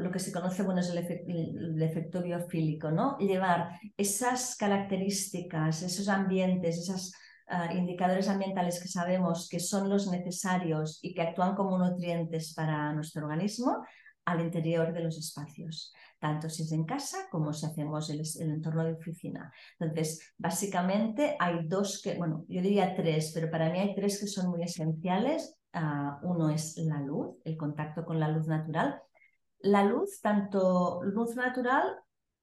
lo 0.00 0.10
que 0.10 0.18
se 0.18 0.32
conoce, 0.32 0.62
bueno, 0.62 0.80
es 0.80 0.90
el, 0.90 1.82
efecto 1.82 2.22
biofílico, 2.22 2.90
¿no? 2.90 3.18
Llevar 3.18 3.78
esas 3.96 4.56
características, 4.56 5.82
esos 5.82 6.08
ambientes, 6.08 6.78
esos 6.78 7.12
ah, 7.48 7.72
indicadores 7.72 8.28
ambientales 8.28 8.80
que 8.80 8.88
sabemos 8.88 9.48
que 9.50 9.60
son 9.60 9.88
los 9.88 10.10
necesarios 10.10 10.98
y 11.02 11.14
que 11.14 11.22
actúan 11.22 11.54
como 11.54 11.78
nutrientes 11.78 12.54
para 12.54 12.92
nuestro 12.92 13.22
organismo 13.22 13.84
al 14.24 14.40
interior 14.40 14.92
de 14.92 15.02
los 15.02 15.18
espacios, 15.18 15.92
tanto 16.18 16.48
si 16.48 16.62
es 16.62 16.72
en 16.72 16.84
casa 16.84 17.18
como 17.30 17.52
si 17.52 17.66
hacemos 17.66 18.08
el, 18.10 18.20
el, 18.40 18.50
entorno 18.50 18.84
de 18.84 18.92
oficina. 18.92 19.52
Entonces, 19.78 20.34
básicamente 20.38 21.36
hay 21.38 21.66
dos 21.66 22.00
que, 22.02 22.14
bueno, 22.14 22.44
yo 22.48 22.62
diría 22.62 22.94
tres, 22.94 23.32
pero 23.34 23.50
para 23.50 23.70
mí 23.70 23.78
hay 23.78 23.94
tres 23.94 24.20
que 24.20 24.26
son 24.26 24.50
muy 24.50 24.62
esenciales. 24.62 25.56
Uh, 25.74 26.26
uno 26.26 26.50
es 26.50 26.76
la 26.76 27.00
luz, 27.00 27.36
el 27.44 27.56
contacto 27.56 28.04
con 28.04 28.20
la 28.20 28.28
luz 28.28 28.46
natural. 28.46 29.00
La 29.60 29.84
luz, 29.84 30.20
tanto 30.20 31.02
luz 31.02 31.34
natural 31.34 32.02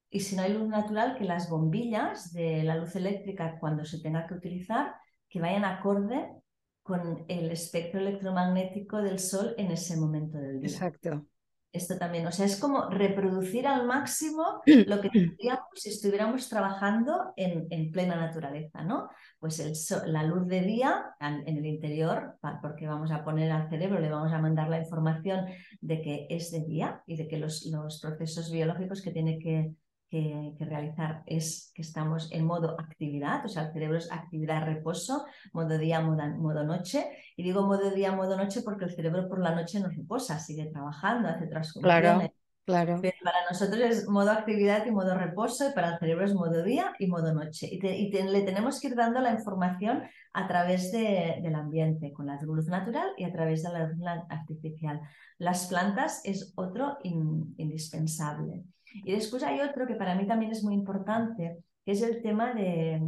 y 0.09 0.21
si 0.21 0.35
no 0.35 0.41
hay 0.41 0.53
luz 0.53 0.67
natural, 0.67 1.15
que 1.17 1.23
las 1.23 1.49
bombillas 1.49 2.33
de 2.33 2.63
la 2.63 2.75
luz 2.75 2.95
eléctrica 2.95 3.57
cuando 3.59 3.85
se 3.85 3.99
tenga 3.99 4.25
que 4.25 4.33
utilizar, 4.33 4.95
que 5.29 5.39
vayan 5.39 5.65
acorde 5.65 6.33
con 6.81 7.25
el 7.27 7.51
espectro 7.51 7.99
electromagnético 7.99 8.97
del 8.97 9.19
sol 9.19 9.53
en 9.57 9.71
ese 9.71 9.95
momento 9.97 10.39
del 10.39 10.61
día. 10.61 10.71
Exacto. 10.71 11.27
Esto 11.71 11.97
también, 11.97 12.25
o 12.25 12.31
sea, 12.31 12.47
es 12.47 12.59
como 12.59 12.89
reproducir 12.89 13.67
al 13.67 13.85
máximo 13.85 14.61
lo 14.65 15.01
que 15.01 15.09
tendríamos 15.09 15.67
si 15.75 15.89
estuviéramos 15.89 16.49
trabajando 16.49 17.33
en, 17.35 17.67
en 17.69 17.91
plena 17.91 18.15
naturaleza, 18.15 18.83
¿no? 18.83 19.09
Pues 19.37 19.59
el 19.59 19.73
la 20.11 20.23
luz 20.23 20.47
de 20.47 20.61
día 20.61 21.15
en 21.19 21.57
el 21.57 21.65
interior, 21.65 22.37
porque 22.61 22.87
vamos 22.87 23.11
a 23.11 23.23
poner 23.23 23.51
al 23.51 23.69
cerebro, 23.69 23.99
le 23.99 24.09
vamos 24.09 24.33
a 24.33 24.39
mandar 24.39 24.67
la 24.69 24.79
información 24.79 25.45
de 25.79 26.01
que 26.01 26.27
es 26.29 26.51
de 26.51 26.61
día 26.61 27.03
y 27.05 27.17
de 27.17 27.27
que 27.27 27.37
los, 27.37 27.65
los 27.65 28.01
procesos 28.01 28.51
biológicos 28.51 29.01
que 29.01 29.11
tiene 29.11 29.37
que 29.37 29.73
que, 30.09 30.55
realizar 30.59 31.23
es 31.25 31.71
que 31.73 31.83
estamos 31.83 32.29
en 32.31 32.45
modo 32.45 32.79
actividad, 32.79 33.45
o 33.45 33.47
sea, 33.47 33.67
el 33.67 33.73
cerebro 33.73 33.97
es 33.97 34.11
actividad, 34.11 34.65
reposo, 34.65 35.25
modo 35.53 35.77
día, 35.77 36.01
modo, 36.01 36.63
noche. 36.63 37.05
Y 37.35 37.43
digo 37.43 37.65
modo 37.65 37.91
día, 37.91 38.11
modo 38.11 38.35
noche 38.35 38.61
porque 38.63 38.85
el 38.85 38.95
cerebro 38.95 39.29
por 39.29 39.39
la 39.39 39.53
noche 39.53 39.79
no 39.79 39.89
reposa, 39.89 40.39
sigue 40.39 40.65
trabajando, 40.65 41.29
hace 41.29 41.45
otras 41.45 41.73
Claro, 41.73 42.31
claro. 42.65 42.99
Pero 43.01 43.17
para 43.23 43.37
nosotros 43.49 43.79
es 43.81 44.07
modo 44.07 44.31
actividad 44.31 44.85
y 44.87 44.91
modo 44.91 45.15
reposo, 45.15 45.69
y 45.69 45.73
para 45.73 45.93
el 45.93 45.99
cerebro 45.99 46.25
es 46.25 46.33
modo 46.33 46.63
día 46.63 46.93
y 46.97 47.05
modo 47.05 47.31
noche. 47.33 47.69
Y, 47.71 47.79
le 47.79 48.41
tenemos 48.41 48.79
que 48.79 48.87
ir 48.87 48.95
dando 48.95 49.19
la 49.21 49.31
información 49.31 50.03
a 50.33 50.47
través 50.47 50.91
del 50.91 51.55
ambiente, 51.55 52.13
con 52.13 52.25
la 52.25 52.41
luz 52.41 52.67
natural 52.67 53.09
y 53.15 53.25
a 53.25 53.31
través 53.31 53.61
de 53.61 53.71
la 53.71 53.87
luz 53.87 53.99
artificial. 54.29 55.01
Las 55.37 55.67
plantas 55.67 56.21
es 56.25 56.51
otro 56.55 56.97
indispensable. 57.03 58.65
Y 58.93 59.11
después 59.11 59.43
hay 59.43 59.61
otro 59.61 59.87
que 59.87 59.95
para 59.95 60.15
mí 60.15 60.27
también 60.27 60.51
es 60.51 60.63
muy 60.63 60.73
importante, 60.73 61.57
que 61.85 61.91
es 61.91 62.01
el 62.01 62.21
tema 62.21 62.53
de, 62.53 63.01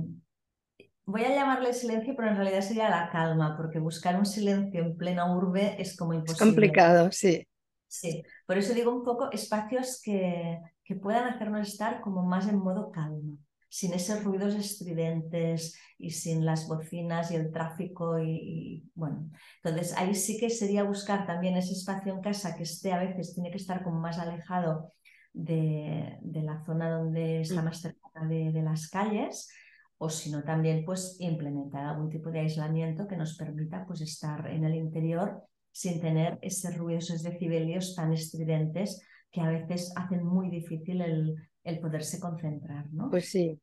voy 1.06 1.24
a 1.24 1.36
llamarle 1.36 1.74
silencio, 1.74 2.16
pero 2.16 2.30
en 2.30 2.38
realidad 2.38 2.62
sería 2.62 2.90
la 2.90 3.10
calma, 3.10 3.56
porque 3.58 3.80
buscar 3.80 4.18
un 4.18 4.26
silencio 4.26 4.82
en 4.82 4.98
plena 4.98 5.34
urbe 5.36 5.76
es 5.82 5.96
como 5.96 6.14
imposible. 6.14 6.34
Es 6.34 6.40
complicado, 6.40 7.12
sí. 7.12 7.48
Sí, 7.88 8.24
por 8.46 8.58
eso 8.58 8.74
digo 8.74 8.96
un 8.96 9.04
poco 9.04 9.30
espacios 9.32 10.02
que, 10.02 10.60
que 10.84 10.96
puedan 10.96 11.28
hacernos 11.28 11.68
estar 11.68 12.00
como 12.00 12.24
más 12.24 12.48
en 12.48 12.58
modo 12.58 12.90
calma, 12.90 13.36
sin 13.68 13.94
esos 13.94 14.24
ruidos 14.24 14.56
estridentes 14.56 15.78
y 15.98 16.12
sin 16.12 16.46
las 16.46 16.68
bocinas 16.70 17.32
y 17.32 17.36
el 17.36 17.52
tráfico 17.52 18.18
y, 18.18 18.32
y, 18.32 18.92
bueno, 18.96 19.30
entonces 19.62 19.94
ahí 19.98 20.16
sí 20.16 20.38
que 20.40 20.50
sería 20.50 20.84
buscar 20.84 21.28
también 21.28 21.58
ese 21.58 21.74
espacio 21.74 22.14
en 22.14 22.22
casa 22.22 22.56
que 22.56 22.64
esté 22.64 22.94
a 22.94 23.00
veces 23.00 23.34
tiene 23.34 23.52
que 23.52 23.58
estar 23.58 23.84
como 23.84 24.00
más 24.00 24.18
alejado 24.18 24.94
de, 25.34 26.20
la 26.24 26.64
zona 26.66 26.90
donde 26.92 27.42
está 27.42 27.62
mm. 27.62 27.66
más 27.66 27.82
cerca 27.82 28.26
de, 28.28 28.62
las 28.62 28.90
calles 28.90 29.50
o 29.98 30.10
si 30.10 30.32
no 30.32 30.44
también 30.44 30.84
pues 30.84 31.18
implementar 31.20 31.86
algún 31.86 32.10
tipo 32.10 32.32
de 32.32 32.40
aislamiento 32.40 33.08
que 33.08 33.18
nos 33.18 33.38
permita 33.38 33.86
pues 33.86 34.02
estar 34.02 34.48
en 34.48 34.66
el 34.66 34.76
interior 34.76 35.44
sin 35.72 36.02
tener 36.02 36.38
ese 36.42 36.72
ruido, 36.72 37.00
esos 37.00 37.24
decibelios 37.24 37.96
tan 37.96 38.12
estridentes 38.12 39.02
que 39.32 39.42
a 39.42 39.50
veces 39.50 39.94
hacen 39.96 40.26
muy 40.26 40.50
difícil 40.50 41.02
el, 41.02 41.36
el 41.64 41.80
poderse 41.80 42.20
concentrar. 42.20 42.92
¿no? 42.92 43.10
Pues 43.10 43.30
sí. 43.30 43.60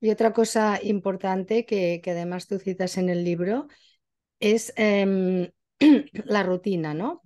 Y 0.00 0.10
otra 0.10 0.32
cosa 0.32 0.80
importante 0.82 1.66
que, 1.66 2.00
que 2.02 2.10
además 2.12 2.46
tú 2.46 2.58
citas 2.58 2.96
en 2.96 3.08
el 3.08 3.22
libro 3.24 3.68
es 4.40 4.72
em, 4.76 5.48
la 6.24 6.42
rutina, 6.42 6.94
¿no? 6.94 7.22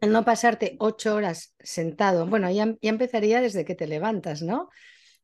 El 0.00 0.12
no 0.12 0.24
pasarte 0.24 0.76
ocho 0.78 1.14
horas 1.14 1.54
sentado. 1.58 2.26
Bueno, 2.26 2.50
ya, 2.50 2.66
ya, 2.80 2.90
empezaría 2.90 3.40
desde 3.40 3.64
que 3.64 3.74
te 3.74 3.86
levantas, 3.86 4.42
¿no? 4.42 4.68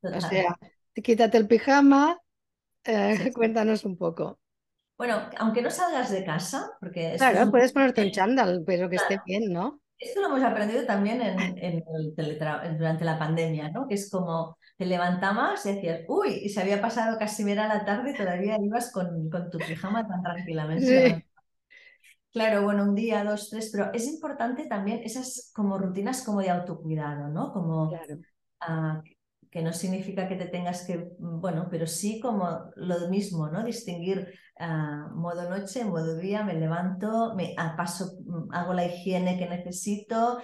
O 0.02 0.20
sea, 0.20 0.56
quítate 0.94 1.36
el 1.36 1.46
pijama, 1.46 2.18
eh, 2.84 3.30
cuéntanos 3.34 3.84
un 3.84 3.96
poco. 3.96 4.38
Bueno, 4.96 5.30
aunque 5.38 5.62
no 5.62 5.70
salgas 5.70 6.10
de 6.10 6.24
casa, 6.24 6.72
porque... 6.80 7.14
Claro, 7.16 7.50
puedes 7.50 7.72
ponerte 7.72 8.02
un 8.02 8.10
chándal, 8.10 8.62
pero 8.66 8.88
que 8.88 8.96
esté 8.96 9.18
bien, 9.24 9.52
¿no? 9.52 9.80
Esto 9.98 10.20
lo 10.20 10.28
hemos 10.28 10.42
aprendido 10.42 10.84
también 10.86 11.20
en, 11.20 11.38
en 11.58 11.84
el 11.86 12.14
durante 12.78 13.04
la 13.04 13.18
pandemia, 13.18 13.70
¿no? 13.70 13.86
Que 13.86 13.94
es 13.94 14.10
como 14.10 14.58
te 14.78 14.86
levantabas 14.86 15.66
y 15.66 15.74
decías, 15.74 16.00
uy, 16.08 16.40
y 16.42 16.48
se 16.48 16.62
había 16.62 16.80
pasado 16.80 17.18
casi 17.18 17.44
mera 17.44 17.68
la 17.68 17.84
tarde 17.84 18.12
y 18.12 18.16
todavía 18.16 18.56
ibas 18.62 18.90
con, 18.90 19.28
con 19.28 19.50
tu 19.50 19.58
pijama 19.58 20.08
tan 20.08 20.22
tranquilamente. 20.22 21.26
Claro, 22.32 22.62
bueno, 22.62 22.84
un 22.84 22.94
día, 22.94 23.24
dos, 23.24 23.50
tres, 23.50 23.70
pero 23.72 23.92
es 23.92 24.06
importante 24.06 24.66
también 24.66 25.00
esas 25.02 25.50
como 25.52 25.78
rutinas 25.78 26.22
como 26.22 26.40
de 26.40 26.50
autocuidado, 26.50 27.28
¿no? 27.28 27.52
Como 27.52 27.90
ah, 28.60 29.02
que 29.50 29.62
no 29.62 29.72
significa 29.72 30.28
que 30.28 30.36
te 30.36 30.46
tengas 30.46 30.86
que, 30.86 31.08
bueno, 31.18 31.66
pero 31.70 31.88
sí 31.88 32.20
como 32.20 32.70
lo 32.76 33.08
mismo, 33.08 33.48
¿no? 33.48 33.64
Distinguir 33.64 34.32
modo 35.14 35.48
noche, 35.48 35.84
modo 35.84 36.16
día, 36.16 36.44
me 36.44 36.54
levanto, 36.54 37.34
me 37.34 37.54
paso, 37.76 38.18
mm, 38.24 38.52
hago 38.52 38.74
la 38.74 38.84
higiene 38.86 39.38
que 39.38 39.48
necesito, 39.48 40.38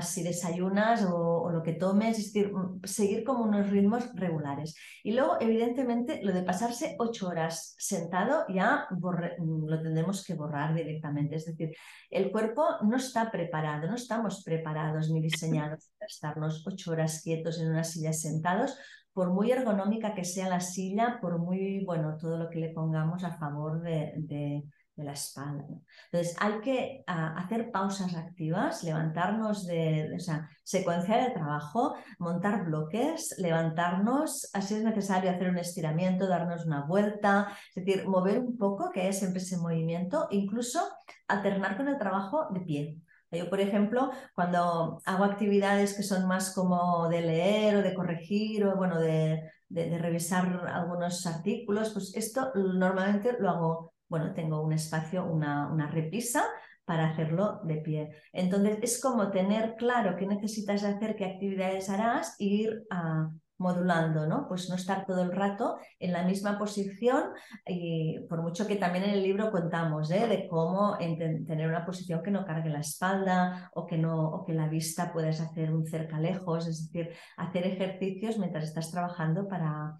si 0.00 0.22
desayunas 0.22 1.04
o, 1.10 1.50
lo 1.50 1.62
que 1.62 1.72
tomes, 1.72 2.18
es 2.18 2.32
decir, 2.32 2.52
mm, 2.52 2.80
seguir 2.84 3.24
como 3.24 3.44
unos 3.44 3.68
ritmos 3.70 4.12
regulares. 4.14 4.76
Y 5.02 5.12
luego, 5.12 5.36
evidentemente, 5.40 6.20
lo 6.22 6.32
de 6.32 6.42
pasarse 6.42 6.96
ocho 6.98 7.28
horas 7.28 7.74
sentado 7.78 8.44
ya 8.48 8.86
mm, 8.90 9.66
lo 9.66 9.82
tendremos 9.82 10.24
que 10.24 10.34
borrar 10.34 10.74
directamente. 10.74 11.36
Es 11.36 11.46
decir, 11.46 11.74
el 12.10 12.30
cuerpo 12.30 12.64
no 12.82 12.96
está 12.96 13.30
preparado, 13.30 13.88
no 13.88 13.94
estamos 13.96 14.42
preparados 14.44 15.10
ni 15.10 15.20
diseñados 15.20 15.90
para 15.98 16.06
estarnos 16.06 16.66
ocho 16.66 16.92
horas 16.92 17.22
quietos 17.22 17.60
en 17.60 17.70
una 17.70 17.84
silla 17.84 18.12
sentados 18.12 18.76
por 19.18 19.32
muy 19.32 19.50
ergonómica 19.50 20.14
que 20.14 20.24
sea 20.24 20.48
la 20.48 20.60
silla, 20.60 21.18
por 21.20 21.40
muy, 21.40 21.84
bueno, 21.84 22.16
todo 22.16 22.38
lo 22.38 22.48
que 22.48 22.60
le 22.60 22.68
pongamos 22.68 23.24
a 23.24 23.36
favor 23.36 23.82
de, 23.82 24.62
la 24.94 25.12
espalda. 25.12 25.64
Entonces, 26.04 26.36
hay 26.38 26.60
que 26.60 27.02
hacer 27.06 27.72
pausas 27.72 28.14
activas, 28.14 28.84
levantarnos 28.84 29.66
de, 29.66 30.12
o 30.14 30.20
sea, 30.20 30.48
secuenciar 30.62 31.18
el 31.18 31.32
trabajo, 31.32 31.96
montar 32.20 32.64
bloques, 32.64 33.34
levantarnos, 33.38 34.50
así 34.54 34.74
es 34.74 34.84
necesario 34.84 35.32
hacer 35.32 35.50
un 35.50 35.58
estiramiento, 35.58 36.28
darnos 36.28 36.64
una 36.64 36.86
vuelta, 36.86 37.48
es 37.74 37.84
decir, 37.84 38.06
mover 38.06 38.38
un 38.38 38.56
poco, 38.56 38.92
que 38.92 39.00
haya 39.00 39.12
siempre 39.12 39.42
ese 39.42 39.56
movimiento, 39.56 40.28
incluso 40.30 40.80
alternar 41.26 41.76
con 41.76 41.88
el 41.88 41.98
trabajo 41.98 42.46
de 42.52 42.60
pie. 42.60 42.98
Yo, 43.30 43.50
por 43.50 43.60
ejemplo, 43.60 44.10
cuando 44.34 45.00
hago 45.04 45.24
actividades 45.24 45.94
que 45.94 46.02
son 46.02 46.26
más 46.26 46.54
como 46.54 47.08
de 47.08 47.20
leer 47.20 47.76
o 47.76 47.82
de 47.82 47.94
corregir 47.94 48.64
o 48.64 48.76
bueno, 48.76 48.98
de, 48.98 49.50
revisar 49.70 50.46
algunos 50.72 51.26
artículos, 51.26 51.90
pues 51.92 52.14
esto 52.16 52.52
normalmente 52.54 53.36
lo 53.38 53.50
hago, 53.50 53.94
bueno, 54.08 54.32
tengo 54.32 54.62
un 54.62 54.72
espacio, 54.72 55.26
una, 55.26 55.70
una 55.70 55.88
repisa 55.88 56.42
para 56.86 57.10
hacerlo 57.10 57.60
de 57.64 57.76
pie. 57.76 58.10
Entonces, 58.32 58.78
es 58.80 59.00
como 59.02 59.30
tener 59.30 59.76
claro 59.76 60.16
qué 60.16 60.26
necesitas 60.26 60.84
hacer, 60.84 61.16
qué 61.16 61.26
actividades 61.26 61.90
harás, 61.90 62.34
e 62.40 62.44
ir 62.44 62.86
a 62.90 63.30
modulando, 63.58 64.26
¿no? 64.26 64.46
Pues 64.48 64.68
no 64.68 64.76
estar 64.76 65.04
todo 65.04 65.22
el 65.22 65.32
rato 65.32 65.78
en 65.98 66.12
la 66.12 66.22
misma 66.22 66.58
posición 66.58 67.24
y 67.66 68.20
por 68.28 68.42
mucho 68.42 68.66
que 68.66 68.76
también 68.76 69.04
en 69.04 69.10
el 69.10 69.22
libro 69.22 69.50
contamos 69.50 70.10
¿eh? 70.10 70.26
de 70.28 70.48
cómo 70.48 70.96
tener 70.98 71.68
una 71.68 71.84
posición 71.84 72.22
que 72.22 72.30
no 72.30 72.44
cargue 72.44 72.70
la 72.70 72.80
espalda 72.80 73.70
o 73.74 73.86
que, 73.86 73.98
no, 73.98 74.30
o 74.30 74.44
que 74.44 74.54
la 74.54 74.68
vista 74.68 75.12
puedas 75.12 75.40
hacer 75.40 75.72
un 75.74 75.86
cerca 75.86 76.20
lejos, 76.20 76.66
es 76.66 76.86
decir, 76.90 77.12
hacer 77.36 77.66
ejercicios 77.66 78.38
mientras 78.38 78.64
estás 78.64 78.90
trabajando 78.90 79.48
para, 79.48 79.98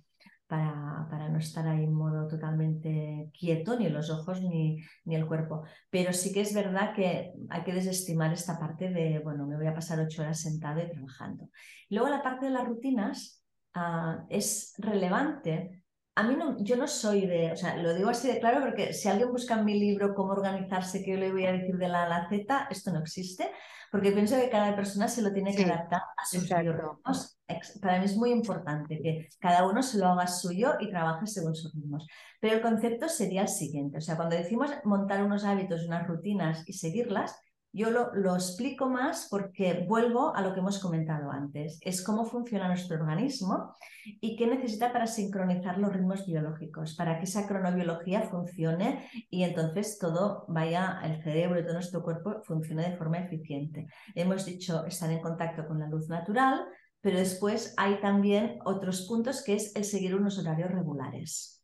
para, 0.49 1.07
para, 1.11 1.29
no 1.29 1.39
estar 1.39 1.69
ahí 1.69 1.85
en 1.85 1.93
modo 1.93 2.27
totalmente 2.27 3.31
quieto, 3.39 3.79
ni 3.79 3.89
los 3.91 4.09
ojos 4.11 4.41
ni, 4.43 4.79
ni, 5.05 5.15
el 5.15 5.27
cuerpo. 5.27 5.65
Pero 5.91 6.13
sí 6.13 6.33
que 6.33 6.41
es 6.41 6.55
verdad 6.55 6.95
que 6.95 7.33
hay 7.51 7.65
que 7.65 7.75
desestimar 7.75 8.33
esta 8.33 8.59
parte 8.59 8.89
de, 8.91 9.21
bueno, 9.23 9.47
me 9.47 9.57
voy 9.57 9.67
a 9.67 9.75
pasar 9.75 10.01
ocho 10.01 10.23
horas 10.23 10.41
sentado 10.41 10.81
y 10.81 10.91
trabajando. 10.91 11.51
Luego 11.91 12.09
la 12.09 12.23
parte 12.23 12.47
de 12.47 12.53
las 12.53 12.67
rutinas, 12.67 13.38
Ah, 13.81 14.27
es 14.29 14.75
relevante. 14.79 15.85
A 16.17 16.25
mí 16.25 16.35
no, 16.35 16.57
yo 16.65 16.77
no 16.77 16.89
soy 16.89 17.27
de, 17.27 17.53
o 17.53 17.57
sea, 17.57 17.77
lo 17.77 17.95
digo 17.95 18.11
así 18.11 18.27
de 18.27 18.41
claro 18.41 18.61
porque 18.61 18.93
si 18.93 19.09
alguien 19.09 19.31
busca 19.31 19.55
en 19.55 19.65
mi 19.65 19.79
libro 19.79 20.15
cómo 20.17 20.33
organizarse, 20.33 21.05
que 21.05 21.13
yo 21.13 21.17
le 21.17 21.31
voy 21.31 21.47
a 21.47 21.53
decir 21.53 21.77
de 21.77 21.89
la 21.89 22.05
a 22.05 22.09
la 22.09 22.29
Z, 22.29 22.67
esto 22.71 22.93
no 22.93 22.99
existe, 22.99 23.49
porque 23.93 24.11
pienso 24.11 24.35
que 24.37 24.51
cada 24.51 24.75
persona 24.75 25.07
se 25.07 25.23
lo 25.23 25.33
tiene 25.33 25.55
que 25.55 25.65
adaptar 25.65 26.01
a 26.01 26.25
sus 26.27 26.49
ritmos. 26.49 27.39
Para 27.81 27.99
mí 28.01 28.05
es 28.07 28.17
muy 28.17 28.31
importante 28.33 29.01
que 29.01 29.29
cada 29.39 29.65
uno 29.69 29.81
se 29.83 29.99
lo 29.99 30.07
haga 30.09 30.27
suyo 30.27 30.75
y 30.81 30.91
trabaje 30.91 31.27
según 31.29 31.55
sus 31.55 31.73
ritmos. 31.73 32.05
Pero 32.41 32.57
el 32.57 32.63
concepto 32.63 33.09
sería 33.09 33.43
el 33.43 33.49
siguiente, 33.49 33.99
o 33.99 34.01
sea, 34.01 34.17
cuando 34.17 34.35
decimos 34.35 34.73
montar 34.85 35.23
unos 35.23 35.45
hábitos, 35.45 35.87
unas 35.87 36.09
rutinas 36.09 36.65
y 36.67 36.73
seguirlas, 36.73 37.39
Yo 37.79 37.93
lo, 37.93 38.35
explico 38.35 38.89
más 38.89 39.29
porque 39.31 39.85
vuelvo 39.87 40.35
a 40.35 40.43
lo 40.43 40.53
que 40.53 40.59
hemos 40.59 40.81
comentado 40.81 41.31
antes, 41.31 41.79
es 41.83 42.03
cómo 42.03 42.25
funciona 42.25 42.67
nuestro 42.67 42.97
organismo 42.97 43.77
y 44.05 44.35
qué 44.35 44.49
necesita 44.49 44.93
para 44.93 45.07
sincronizar 45.07 45.79
los 45.79 45.93
ritmos 45.93 46.27
biológicos, 46.27 46.97
para 46.97 47.19
que 47.19 47.27
esa 47.27 47.47
cronobiología 47.47 48.23
funcione 48.23 49.09
y 49.31 49.45
entonces 49.45 49.97
todo 50.01 50.45
vaya, 50.49 51.01
el 51.05 51.23
cerebro 51.23 51.61
y 51.61 51.63
todo 51.63 51.75
nuestro 51.75 52.03
cuerpo 52.03 52.43
funcione 52.43 52.83
de 52.83 52.97
forma 52.97 53.19
eficiente. 53.19 53.87
Hemos 54.17 54.45
dicho 54.45 54.85
estar 54.85 55.13
en 55.13 55.21
contacto 55.21 55.65
con 55.69 55.79
la 55.79 55.89
luz 55.89 56.09
natural, 56.09 56.67
pero 57.01 57.19
después 57.19 57.75
hay 57.77 58.01
también 58.01 58.59
otros 58.65 59.07
puntos 59.07 59.45
que 59.45 59.55
es 59.55 59.77
el 59.77 59.85
seguir 59.85 60.17
unos 60.17 60.37
horarios 60.37 60.73
regulares 60.73 61.58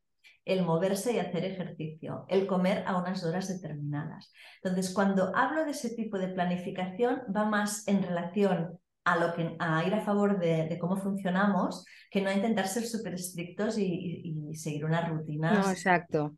el 0.44 0.62
moverse 0.62 1.12
y 1.12 1.18
hacer 1.18 1.44
ejercicio, 1.44 2.26
el 2.28 2.46
comer 2.46 2.84
a 2.86 2.98
unas 2.98 3.24
horas 3.24 3.48
determinadas. 3.48 4.32
Entonces, 4.62 4.92
cuando 4.92 5.34
hablo 5.34 5.64
de 5.64 5.70
ese 5.70 5.90
tipo 5.90 6.18
de 6.18 6.28
planificación, 6.28 7.22
va 7.34 7.44
más 7.44 7.88
en 7.88 8.02
relación 8.02 8.78
a, 9.04 9.16
lo 9.16 9.34
que, 9.34 9.56
a 9.58 9.84
ir 9.84 9.94
a 9.94 10.04
favor 10.04 10.38
de, 10.38 10.76
cómo 10.80 10.96
funcionamos 10.96 11.84
que 12.10 12.20
no 12.20 12.30
a 12.30 12.34
intentar 12.34 12.68
ser 12.68 12.84
súper 12.84 13.14
estrictos 13.14 13.78
y, 13.78 14.52
seguir 14.54 14.84
una 14.84 15.06
rutina. 15.08 15.52
No, 15.52 15.70
exacto. 15.70 16.36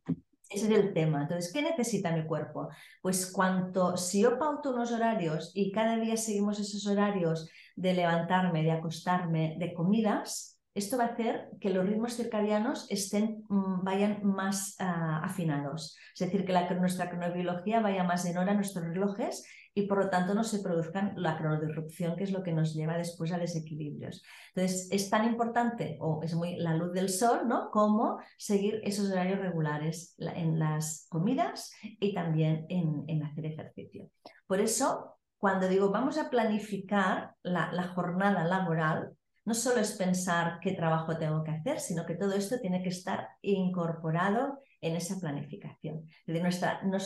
Ese 0.49 0.67
es 0.67 0.79
el 0.79 0.95
tema. 0.95 1.23
Entonces, 1.23 1.53
¿qué 1.53 1.61
necesita 1.63 2.13
mi 2.13 2.25
cuerpo? 2.25 2.69
Pues 3.03 3.31
cuanto, 3.31 3.97
si 3.97 4.23
yo 4.23 4.39
pauto 4.39 4.73
unos 4.73 4.93
horarios 4.93 5.51
y 5.55 5.73
cada 5.73 5.97
día 5.97 6.17
seguimos 6.17 6.61
esos 6.61 6.87
horarios 6.87 7.51
de 7.75 7.95
levantarme, 7.95 8.63
de 8.63 8.71
acostarme, 8.71 9.57
de 9.59 9.75
comidas, 9.75 10.56
esto 10.77 10.99
va 10.99 11.05
a 11.05 11.09
hacer 11.09 11.49
que 11.59 11.71
los 11.71 11.87
ritmos 11.87 12.17
circadianos 12.17 12.87
estén, 12.91 13.45
mm, 13.49 13.83
vayan 13.83 14.21
más 14.23 14.77
ah, 14.79 15.23
afinados, 15.25 15.97
es 16.15 16.21
decir, 16.21 16.45
que 16.45 16.75
nuestra 16.75 17.09
cronobiología 17.09 17.81
vaya 17.81 18.05
más 18.05 18.27
en 18.27 18.37
hora 18.37 18.53
a 18.53 18.55
nuestros 18.55 18.85
relojes 18.85 19.45
y 19.73 19.87
por 19.87 20.05
lo 20.05 20.11
tanto 20.11 20.35
no 20.35 20.45
se 20.45 20.61
produzcan 20.61 21.15
la 21.17 21.37
cronodisrupción, 21.37 22.17
que 22.17 22.25
es 22.25 22.33
lo 22.33 22.43
que 22.43 22.53
nos 22.53 22.75
lleva 22.75 22.97
después 22.97 23.33
a 23.33 23.39
desequilibrios. 23.39 24.23
Entonces, 24.55 24.89
es 24.91 25.11
tan 25.11 25.27
importante, 25.27 25.99
o 26.01 26.21
es 26.23 26.35
muy 26.35 26.57
la 26.57 26.75
luz 26.75 26.93
del 26.93 27.09
sol, 27.09 27.47
¿no? 27.47 27.71
Como 27.71 28.19
seguir 28.39 28.81
esos 28.85 29.11
horarios 29.11 29.39
regulares 29.39 30.15
en 30.19 30.59
las 30.59 31.07
comidas 31.11 31.73
y 32.01 32.15
también 32.15 32.67
en, 32.69 33.23
hacer 33.23 33.47
ejercicio. 33.47 34.11
Por 34.47 34.61
eso, 34.61 35.19
cuando 35.39 35.69
digo 35.69 35.91
vamos 35.91 36.17
a 36.17 36.31
planificar 36.31 37.35
la 37.43 37.89
jornada 37.95 38.45
laboral, 38.45 39.16
no 39.47 39.55
solo 39.55 39.81
es 39.81 39.93
pensar 39.93 40.59
qué 40.61 40.73
trabajo 40.73 41.17
tengo 41.17 41.43
que 41.45 41.53
hacer, 41.53 41.79
sino 41.79 42.05
que 42.05 42.17
todo 42.17 42.33
esto 42.33 42.59
tiene 42.61 42.83
que 42.83 42.89
estar 42.89 43.29
incorporado 43.43 44.59
en 44.81 44.97
esa 44.97 45.19
planificación. 45.21 46.05
nuestra, 46.27 46.83
no, 46.83 46.99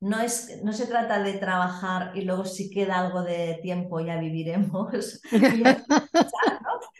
no, 0.00 0.20
es, 0.20 0.60
no 0.64 0.72
se 0.72 0.86
trata 0.86 1.22
de 1.22 1.34
trabajar 1.34 2.16
y 2.16 2.22
luego 2.22 2.44
si 2.44 2.68
queda 2.68 2.98
algo 2.98 3.22
de 3.22 3.60
tiempo 3.62 4.00
ya 4.00 4.18
viviremos. 4.18 5.22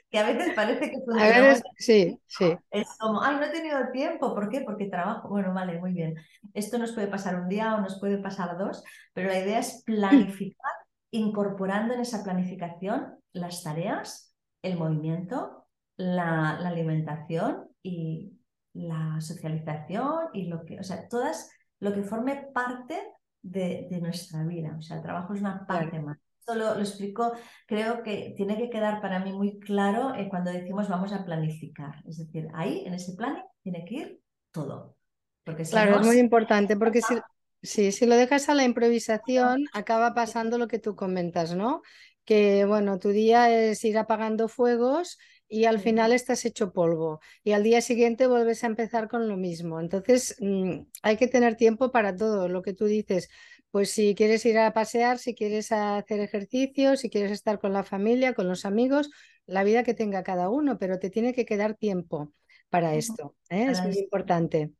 Que 0.09 0.20
a 0.20 0.26
veces 0.32 0.54
parece 0.54 0.88
que 0.88 0.98
a 1.18 1.56
sí, 1.78 2.20
sí. 2.26 2.56
Es 2.70 2.96
como, 2.96 3.20
ay, 3.20 3.37
no 3.37 3.44
he 3.44 3.50
tenido 3.50 3.90
tiempo. 3.90 4.35
¿Por 4.37 4.48
qué? 4.48 4.61
Porque 4.61 4.87
trabajo. 4.87 5.28
Bueno, 5.28 5.52
vale, 5.52 5.80
muy 5.80 5.92
bien. 5.92 6.14
Esto 6.54 6.78
nos 6.78 6.92
puede 6.92 7.09
pasar 7.09 7.35
un 7.35 7.48
día 7.48 7.74
o 7.74 7.80
nos 7.80 7.98
puede 7.98 8.18
pasar 8.18 8.56
dos, 8.56 8.85
pero 9.12 9.28
la 9.28 9.40
idea 9.40 9.59
es 9.59 9.82
planificar, 9.85 10.72
incorporando 11.11 11.92
en 11.92 12.00
esa 12.00 12.22
planificación 12.22 13.16
las 13.32 13.64
tareas 13.64 14.26
el 14.62 14.77
movimiento, 14.77 15.66
la, 15.97 16.57
alimentación 16.57 17.69
y 17.83 18.33
la 18.73 19.21
socialización 19.21 20.29
y 20.33 20.47
lo 20.47 20.64
que, 20.64 20.79
o 20.79 20.83
sea, 20.83 21.09
todas 21.09 21.51
lo 21.81 21.92
que 21.92 22.03
forme 22.03 22.49
parte 22.55 22.99
de, 23.42 23.88
nuestra 24.01 24.45
vida. 24.45 24.75
O 24.79 24.83
sea, 24.83 24.97
el 24.97 25.03
trabajo 25.03 25.35
es 25.35 25.40
una 25.40 25.66
parte 25.66 26.01
más. 26.01 26.19
Esto 26.38 26.55
lo, 26.55 26.79
explico, 26.79 27.33
creo 27.66 28.03
que 28.03 28.35
tiene 28.37 28.57
que 28.57 28.71
quedar 28.71 29.01
para 29.01 29.19
mí 29.19 29.33
muy 29.33 29.59
claro 29.59 30.14
eh, 30.14 30.29
cuando 30.29 30.53
decimos 30.53 30.88
vamos 30.88 31.12
a 31.12 31.25
planificar. 31.25 32.03
Es 32.07 32.19
decir, 32.19 32.49
ahí, 32.55 32.85
en 32.87 32.95
ese 32.95 33.14
plan, 33.14 33.42
tiene 33.62 33.85
que 33.85 33.95
ir 33.95 34.21
todo. 34.53 34.97
Porque 35.45 35.64
claro, 35.64 36.01
es 36.01 36.07
muy 36.07 36.19
importante, 36.19 36.77
porque 36.77 37.03
si, 37.03 37.14
sí, 37.62 37.92
si 37.92 38.07
lo 38.07 38.16
dejas 38.16 38.49
a 38.49 38.55
la 38.55 38.64
improvisación, 38.64 39.64
acaba 39.73 40.12
pasando 40.14 40.59
lo 40.59 40.66
que 40.66 40.79
tú 40.79 40.97
comentas, 40.97 41.55
¿no? 41.55 41.83
Que 42.27 42.65
bueno, 42.67 42.99
tu 42.99 43.11
día 43.11 43.51
es 43.51 43.83
ir 43.85 43.97
apagando 43.97 44.49
fuegos 44.49 45.17
y 45.49 45.65
al 45.65 45.79
final 45.79 46.12
estás 46.12 46.45
hecho 46.45 46.73
polvo 46.73 47.21
y 47.45 47.53
al 47.53 47.62
día 47.62 47.81
siguiente 47.81 48.27
vuelves 48.27 48.65
a 48.65 48.67
empezar 48.67 49.09
con 49.09 49.29
lo 49.29 49.37
mismo. 49.37 49.81
Entonces 49.81 50.37
mm, 50.41 50.81
hay 51.03 51.17
que 51.17 51.29
tener 51.29 51.57
tiempo 51.57 51.93
para 51.93 52.15
todo 52.15 52.49
lo 52.49 52.62
que 52.62 52.75
tú 52.75 52.87
dices. 52.87 53.29
Pues 53.71 53.91
si 53.91 54.15
quieres 54.15 54.45
ir 54.45 54.59
a 54.59 54.73
pasear, 54.73 55.19
si 55.19 55.35
quieres 55.35 55.71
hacer 55.71 56.21
ejercicio, 56.21 56.97
si 56.97 57.11
quieres 57.11 57.33
estar 57.33 57.61
con 57.61 57.73
la 57.73 57.85
familia, 57.85 58.35
con 58.35 58.49
los 58.49 58.65
amigos, 58.65 59.11
la 59.47 59.65
vida 59.65 59.85
que 59.85 59.95
tenga 59.95 60.25
cada 60.25 60.51
uno, 60.51 60.79
pero 60.79 60.99
te 60.99 61.11
tiene 61.11 61.33
que 61.33 61.47
quedar 61.47 61.75
tiempo 61.75 62.33
para 62.69 62.95
esto. 62.95 63.37
¿eh? 63.49 63.69
es 63.71 63.83
muy 63.83 63.99
importante. 63.99 64.73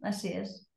Así 0.00 0.28
es. 0.28 0.68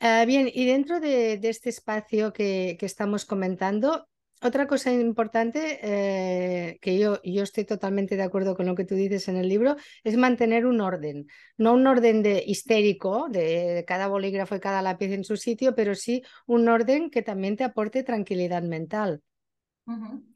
Ah, 0.00 0.24
bien, 0.26 0.48
y 0.52 0.66
dentro 0.66 1.00
de, 1.00 1.40
este 1.42 1.70
espacio 1.70 2.32
que, 2.32 2.76
que, 2.78 2.86
estamos 2.86 3.24
comentando, 3.24 4.07
otra 4.42 4.66
cosa 4.66 4.92
importante, 4.92 5.80
eh, 5.82 6.78
que 6.80 6.98
yo, 6.98 7.20
yo 7.22 7.42
estoy 7.42 7.64
totalmente 7.64 8.16
de 8.16 8.22
acuerdo 8.22 8.56
con 8.56 8.66
lo 8.66 8.74
que 8.74 8.84
tú 8.84 8.94
dices 8.94 9.28
en 9.28 9.36
el 9.36 9.48
libro, 9.48 9.76
es 10.04 10.16
mantener 10.16 10.66
un 10.66 10.80
orden. 10.80 11.26
No 11.56 11.74
un 11.74 11.86
orden 11.86 12.22
de 12.22 12.42
histérico, 12.46 13.28
de 13.28 13.84
cada 13.86 14.08
bolígrafo 14.08 14.54
y 14.56 14.60
cada 14.60 14.82
lápiz 14.82 15.12
en 15.12 15.24
su 15.24 15.36
sitio, 15.36 15.74
pero 15.74 15.94
sí 15.94 16.22
un 16.46 16.68
orden 16.68 17.10
que 17.10 17.22
también 17.22 17.56
te 17.56 17.64
aporte 17.64 18.02
tranquilidad 18.02 18.62
mental. 18.62 19.22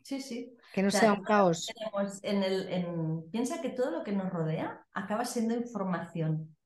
Sí, 0.03 0.21
sí. 0.21 0.57
Que 0.73 0.83
no 0.83 0.91
sea 0.91 1.13
un 1.13 1.23
caos. 1.23 1.69
En 2.23 2.43
el, 2.43 3.25
Piensa 3.31 3.61
que 3.61 3.69
todo 3.69 3.91
lo 3.91 4.03
que 4.03 4.13
nos 4.13 4.33
rodea 4.33 4.87
acaba 4.93 5.25
siendo 5.25 5.55
información. 5.55 6.57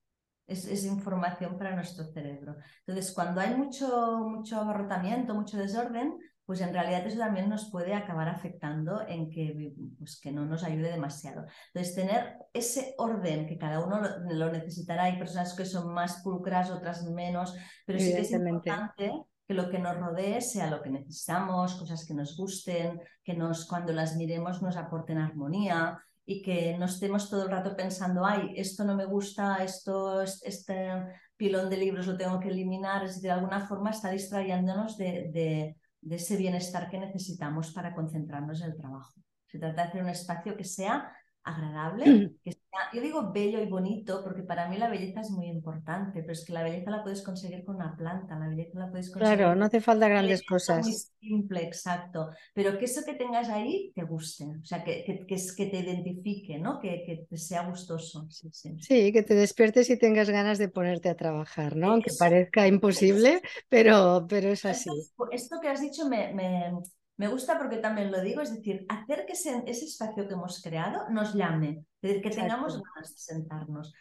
Es, 0.46 0.64
es, 0.66 0.84
información 0.84 1.58
para 1.58 1.74
nuestro 1.74 2.04
cerebro. 2.04 2.54
Entonces, 2.86 3.12
cuando 3.12 3.40
hay 3.40 3.56
mucho, 3.56 4.20
mucho 4.20 4.60
abarrotamiento, 4.60 5.34
mucho 5.34 5.56
desorden, 5.56 6.20
pues 6.46 6.60
en 6.60 6.72
realidad 6.72 7.04
eso 7.04 7.18
también 7.18 7.48
nos 7.48 7.70
puede 7.70 7.92
acabar 7.92 8.28
afectando 8.28 9.02
en 9.06 9.28
que, 9.30 9.74
pues 9.98 10.20
que 10.20 10.30
no 10.30 10.46
nos 10.46 10.62
ayude 10.62 10.92
demasiado. 10.92 11.44
Entonces, 11.74 11.94
tener 11.96 12.36
ese 12.52 12.94
orden 12.98 13.48
que 13.48 13.58
cada 13.58 13.84
uno 13.84 14.00
lo, 14.30 14.52
necesitará, 14.52 15.04
hay 15.04 15.18
personas 15.18 15.54
que 15.54 15.64
son 15.64 15.92
más 15.92 16.22
pulcras, 16.22 16.70
otras 16.70 17.04
menos, 17.04 17.56
pero 17.84 17.98
sí 17.98 18.14
que 18.14 18.20
es 18.20 18.30
importante 18.30 19.12
que 19.46 19.54
lo 19.54 19.68
que 19.68 19.80
nos 19.80 19.96
rodee 19.96 20.40
sea 20.40 20.70
lo 20.70 20.82
que 20.82 20.90
necesitamos, 20.90 21.74
cosas 21.74 22.06
que 22.06 22.14
nos 22.14 22.36
gusten, 22.36 23.00
que 23.24 23.34
nos, 23.34 23.66
cuando 23.66 23.92
las 23.92 24.16
miremos 24.16 24.62
nos 24.62 24.76
aporten 24.76 25.18
armonía 25.18 25.98
y 26.24 26.42
que 26.42 26.76
no 26.78 26.86
estemos 26.86 27.28
todo 27.28 27.44
el 27.44 27.50
rato 27.50 27.76
pensando, 27.76 28.24
ay, 28.24 28.52
esto 28.56 28.84
no 28.84 28.96
me 28.96 29.04
gusta, 29.04 29.64
esto, 29.64 30.22
este 30.22 30.90
pilón 31.36 31.70
de 31.70 31.76
libros 31.76 32.06
lo 32.06 32.16
tengo 32.16 32.38
que 32.38 32.48
eliminar, 32.48 33.04
es 33.04 33.16
decir, 33.16 33.24
de 33.24 33.32
alguna 33.32 33.66
forma 33.66 33.90
está 33.90 34.10
distrayéndonos 34.10 34.96
de 34.96 35.30
de 35.32 35.76
ese 36.14 36.36
bienestar 36.36 36.88
que 36.88 36.98
necesitamos 36.98 37.72
para 37.72 37.94
concentrarnos 37.94 38.60
en 38.62 38.70
el 38.70 38.76
trabajo. 38.76 39.14
Se 39.46 39.58
trata 39.58 39.82
de 39.82 39.88
hacer 39.88 40.02
un 40.02 40.08
espacio 40.08 40.56
que 40.56 40.64
sea 40.64 41.12
agradable, 41.46 42.04
que 42.44 42.52
sea, 42.52 42.90
yo 42.92 43.00
digo 43.00 43.32
bello 43.32 43.62
y 43.62 43.66
bonito 43.66 44.22
porque 44.22 44.42
para 44.42 44.68
mí 44.68 44.76
la 44.76 44.88
belleza 44.88 45.20
es 45.20 45.30
muy 45.30 45.46
importante, 45.46 46.20
pero 46.20 46.32
es 46.32 46.44
que 46.44 46.52
la 46.52 46.62
belleza 46.62 46.90
la 46.90 47.02
puedes 47.02 47.22
conseguir 47.22 47.64
con 47.64 47.76
una 47.76 47.96
planta, 47.96 48.38
la 48.38 48.48
belleza 48.48 48.78
la 48.78 48.90
puedes 48.90 49.10
conseguir. 49.10 49.38
Claro, 49.38 49.54
no 49.54 49.64
hace 49.64 49.80
falta 49.80 50.08
grandes 50.08 50.44
cosas. 50.44 50.84
Muy 50.84 50.96
simple, 51.20 51.64
exacto, 51.64 52.30
pero 52.52 52.76
que 52.76 52.86
eso 52.86 53.02
que 53.04 53.14
tengas 53.14 53.48
ahí 53.48 53.92
te 53.94 54.02
guste, 54.02 54.44
o 54.44 54.64
sea, 54.64 54.82
que, 54.82 55.04
que, 55.04 55.24
que, 55.26 55.66
te 55.66 55.78
identifique, 55.78 56.58
¿no? 56.58 56.80
Que, 56.80 57.04
que 57.06 57.26
te 57.28 57.36
sea 57.36 57.66
gustoso. 57.66 58.26
Sí, 58.30 58.76
sí. 58.80 59.12
que 59.12 59.22
te 59.22 59.34
despiertes 59.34 59.88
y 59.90 59.96
tengas 59.96 60.28
ganas 60.28 60.58
de 60.58 60.68
ponerte 60.68 61.08
a 61.08 61.16
trabajar, 61.16 61.76
¿no? 61.76 61.92
Aunque 61.92 62.10
parezca 62.18 62.66
imposible, 62.66 63.40
pero, 63.68 64.26
pero 64.28 64.48
es 64.48 64.64
así. 64.64 64.90
Esto, 65.30 65.60
que 65.60 65.68
has 65.68 65.80
dicho 65.80 66.08
me, 66.08 66.34
me 66.34 66.72
me 67.16 67.28
gusta 67.28 67.58
porque 67.58 67.78
también 67.78 68.12
lo 68.12 68.20
digo, 68.20 68.42
es 68.42 68.54
decir, 68.54 68.84
hacer 68.88 69.24
que 69.24 69.32
ese, 69.32 69.62
espacio 69.66 70.28
que 70.28 70.34
hemos 70.34 70.62
creado 70.62 71.08
nos 71.08 71.34
llame, 71.34 71.84
es 72.02 72.02
decir, 72.02 72.22
que 72.22 72.30
tengamos 72.30 72.82
ganas 72.82 73.14
de 73.14 73.18
sentarnos, 73.18 73.94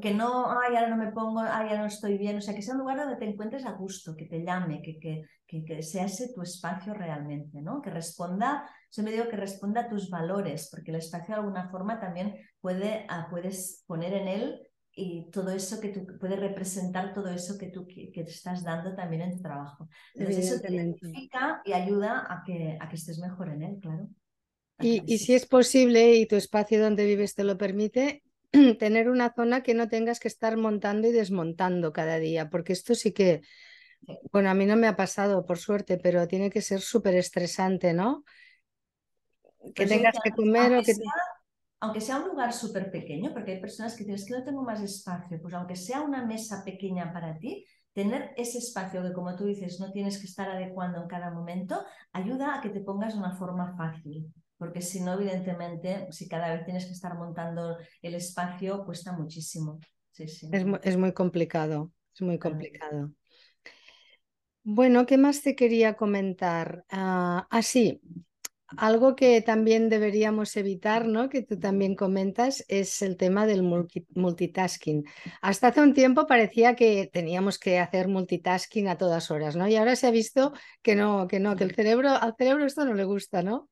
que 0.00 0.12
no, 0.12 0.50
ay, 0.50 0.74
ahora 0.74 0.88
no 0.88 0.96
me 0.96 1.12
pongo, 1.12 1.40
ay, 1.40 1.68
ahora 1.68 1.82
no 1.82 1.86
estoy 1.86 2.18
bien, 2.18 2.36
o 2.38 2.40
sea, 2.40 2.54
que 2.54 2.62
sea 2.62 2.74
un 2.74 2.80
lugar 2.80 2.98
donde 2.98 3.16
te 3.16 3.24
encuentres 3.24 3.64
a 3.66 3.72
gusto, 3.72 4.16
que 4.16 4.26
te 4.26 4.42
llame, 4.42 4.82
que, 4.82 4.98
que, 4.98 5.64
que, 5.64 5.82
sea 5.82 6.06
ese 6.06 6.32
tu 6.34 6.42
espacio 6.42 6.92
realmente, 6.92 7.62
¿no? 7.62 7.80
Que 7.80 7.90
responda, 7.90 8.68
me 8.98 9.12
digo 9.12 9.28
que 9.28 9.36
responda 9.36 9.82
a 9.82 9.88
tus 9.88 10.10
valores, 10.10 10.68
porque 10.70 10.90
el 10.90 10.96
espacio 10.96 11.34
de 11.34 11.40
alguna 11.40 11.68
forma 11.68 12.00
también 12.00 12.34
puede, 12.60 13.06
ah, 13.08 13.28
puedes 13.30 13.84
poner 13.86 14.12
en 14.14 14.28
él 14.28 14.65
y 14.98 15.30
todo 15.30 15.50
eso 15.50 15.78
que 15.78 15.90
tú 15.90 16.18
puedes 16.18 16.40
representar 16.40 17.12
todo 17.12 17.28
eso 17.28 17.58
que 17.58 17.66
tú 17.66 17.86
que, 17.86 18.10
te 18.12 18.22
estás 18.22 18.64
dando 18.64 18.94
también 18.96 19.20
en 19.20 19.36
tu 19.36 19.42
trabajo. 19.42 19.88
Entonces 20.14 20.50
eso 20.50 20.60
te 20.60 20.74
identifica 20.74 21.60
y 21.66 21.74
ayuda 21.74 22.26
a 22.26 22.42
que, 22.44 22.78
a 22.80 22.88
que 22.88 22.96
estés 22.96 23.18
mejor 23.18 23.50
en 23.50 23.62
él, 23.62 23.78
claro. 23.78 24.08
Y, 24.80 25.02
y, 25.06 25.18
si 25.18 25.34
es 25.34 25.46
posible 25.46 26.16
y 26.16 26.26
tu 26.26 26.36
espacio 26.36 26.80
donde 26.80 27.04
vives 27.04 27.34
te 27.34 27.44
lo 27.44 27.58
permite, 27.58 28.22
tener 28.78 29.10
una 29.10 29.34
zona 29.34 29.62
que 29.62 29.74
no 29.74 29.88
tengas 29.88 30.18
que 30.18 30.28
estar 30.28 30.56
montando 30.56 31.08
y 31.08 31.12
desmontando 31.12 31.92
cada 31.92 32.18
día, 32.18 32.48
porque 32.48 32.72
esto 32.72 32.94
sí 32.94 33.12
que 33.12 33.42
Bueno, 34.32 34.48
a 34.48 34.54
mí 34.54 34.64
no 34.64 34.76
me 34.76 34.86
ha 34.86 34.96
pasado, 34.96 35.44
por 35.44 35.58
suerte, 35.58 35.98
pero 35.98 36.26
tiene 36.26 36.48
que 36.48 36.62
ser 36.62 36.80
súper 36.80 37.16
estresante, 37.16 37.92
¿no? 37.92 38.24
Que 39.74 39.84
Pues 39.84 39.88
tengas 39.90 40.16
que 40.22 40.30
comer 40.30 40.74
o 40.74 40.82
que... 40.82 40.94
sea, 40.94 41.04
aunque 41.86 42.00
sea 42.00 42.18
un 42.18 42.28
lugar 42.28 42.52
súper 42.52 42.90
pequeño, 42.90 43.32
porque 43.32 43.52
hay 43.52 43.60
personas 43.60 43.94
que 43.94 44.04
dicen, 44.04 44.14
es 44.16 44.26
que 44.26 44.34
no 44.34 44.44
tengo 44.44 44.62
más 44.62 44.80
espacio, 44.82 45.40
pues 45.40 45.54
aunque 45.54 45.76
sea 45.76 46.02
una 46.02 46.24
mesa 46.26 46.64
pequeña 46.64 47.12
para 47.12 47.38
ti, 47.38 47.64
tener 47.92 48.32
ese 48.36 48.58
espacio 48.58 49.02
que, 49.02 49.12
como 49.12 49.36
tú 49.36 49.44
dices, 49.46 49.80
no 49.80 49.92
tienes 49.92 50.18
que 50.18 50.26
estar 50.26 50.48
adecuando 50.50 51.02
en 51.02 51.08
cada 51.08 51.30
momento, 51.30 51.84
ayuda 52.12 52.54
a 52.56 52.60
que 52.60 52.70
te 52.70 52.80
pongas 52.80 53.14
de 53.14 53.20
una 53.20 53.32
forma 53.36 53.74
fácil. 53.76 54.32
Porque 54.58 54.80
si 54.82 55.00
no, 55.00 55.14
evidentemente, 55.14 56.06
si 56.12 56.28
cada 56.28 56.50
vez 56.54 56.64
tienes 56.64 56.86
que 56.86 56.92
estar 56.92 57.16
montando 57.16 57.78
el 58.02 58.14
espacio, 58.14 58.84
cuesta 58.84 59.12
muchísimo. 59.12 59.80
Sí, 60.10 60.28
sí. 60.28 60.48
Es, 60.50 60.64
mu- 60.66 60.78
es 60.82 60.96
muy 60.96 61.12
complicado, 61.12 61.92
es 62.14 62.22
muy 62.22 62.38
complicado. 62.38 63.12
Bueno, 64.64 65.06
¿qué 65.06 65.16
más 65.16 65.42
te 65.42 65.54
quería 65.54 65.96
comentar? 65.96 66.84
Ah, 66.90 67.46
ah, 67.50 67.62
sí, 67.62 68.00
algo 68.76 69.14
que 69.16 69.40
también 69.42 69.88
deberíamos 69.88 70.56
evitar, 70.56 71.06
¿no? 71.06 71.28
Que 71.28 71.42
tú 71.42 71.58
también 71.58 71.94
comentas, 71.94 72.64
es 72.68 73.00
el 73.02 73.16
tema 73.16 73.46
del 73.46 73.62
multi- 73.62 74.06
multitasking. 74.14 75.04
Hasta 75.40 75.68
hace 75.68 75.80
un 75.80 75.94
tiempo 75.94 76.26
parecía 76.26 76.74
que 76.76 77.08
teníamos 77.12 77.58
que 77.58 77.78
hacer 77.78 78.08
multitasking 78.08 78.88
a 78.88 78.98
todas 78.98 79.30
horas, 79.30 79.56
¿no? 79.56 79.68
Y 79.68 79.76
ahora 79.76 79.96
se 79.96 80.06
ha 80.06 80.10
visto 80.10 80.52
que 80.82 80.94
no, 80.96 81.26
que 81.28 81.40
no, 81.40 81.56
que 81.56 81.64
el 81.64 81.74
cerebro, 81.74 82.10
al 82.10 82.34
cerebro 82.36 82.64
esto 82.66 82.84
no 82.84 82.94
le 82.94 83.04
gusta, 83.04 83.42
¿no? 83.42 83.68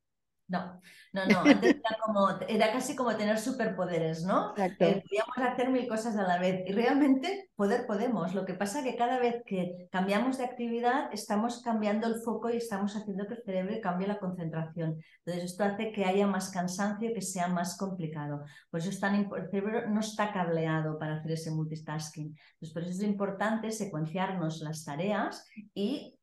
No, 0.46 0.80
no, 1.12 1.26
no. 1.26 1.40
Antes 1.40 1.76
era, 1.76 1.98
como, 2.04 2.28
era 2.48 2.70
casi 2.70 2.94
como 2.94 3.16
tener 3.16 3.38
superpoderes, 3.38 4.24
¿no? 4.24 4.50
Exacto. 4.56 4.84
Eh, 4.84 5.02
podíamos 5.02 5.52
hacer 5.52 5.70
mil 5.70 5.88
cosas 5.88 6.16
a 6.16 6.22
la 6.22 6.38
vez 6.38 6.62
y 6.66 6.72
realmente 6.72 7.50
poder 7.56 7.86
podemos. 7.86 8.34
Lo 8.34 8.44
que 8.44 8.52
pasa 8.52 8.80
es 8.80 8.84
que 8.84 8.96
cada 8.96 9.18
vez 9.18 9.42
que 9.46 9.88
cambiamos 9.90 10.36
de 10.36 10.44
actividad 10.44 11.08
estamos 11.12 11.62
cambiando 11.62 12.06
el 12.08 12.16
foco 12.16 12.50
y 12.50 12.58
estamos 12.58 12.94
haciendo 12.94 13.26
que 13.26 13.34
el 13.34 13.42
cerebro 13.42 13.80
cambie 13.82 14.06
la 14.06 14.18
concentración. 14.18 15.02
Entonces 15.24 15.52
esto 15.52 15.64
hace 15.64 15.92
que 15.92 16.04
haya 16.04 16.26
más 16.26 16.50
cansancio 16.50 17.10
y 17.10 17.14
que 17.14 17.22
sea 17.22 17.48
más 17.48 17.78
complicado. 17.78 18.44
Por 18.70 18.80
eso 18.80 18.90
es 18.90 19.00
tan 19.00 19.14
el 19.14 19.50
cerebro 19.50 19.88
no 19.88 20.00
está 20.00 20.32
cableado 20.32 20.98
para 20.98 21.16
hacer 21.16 21.32
ese 21.32 21.52
multitasking. 21.52 22.36
Entonces 22.54 22.72
por 22.74 22.82
eso 22.82 22.90
es 22.90 23.02
importante 23.02 23.70
secuenciarnos 23.70 24.60
las 24.60 24.84
tareas 24.84 25.46
y 25.74 26.18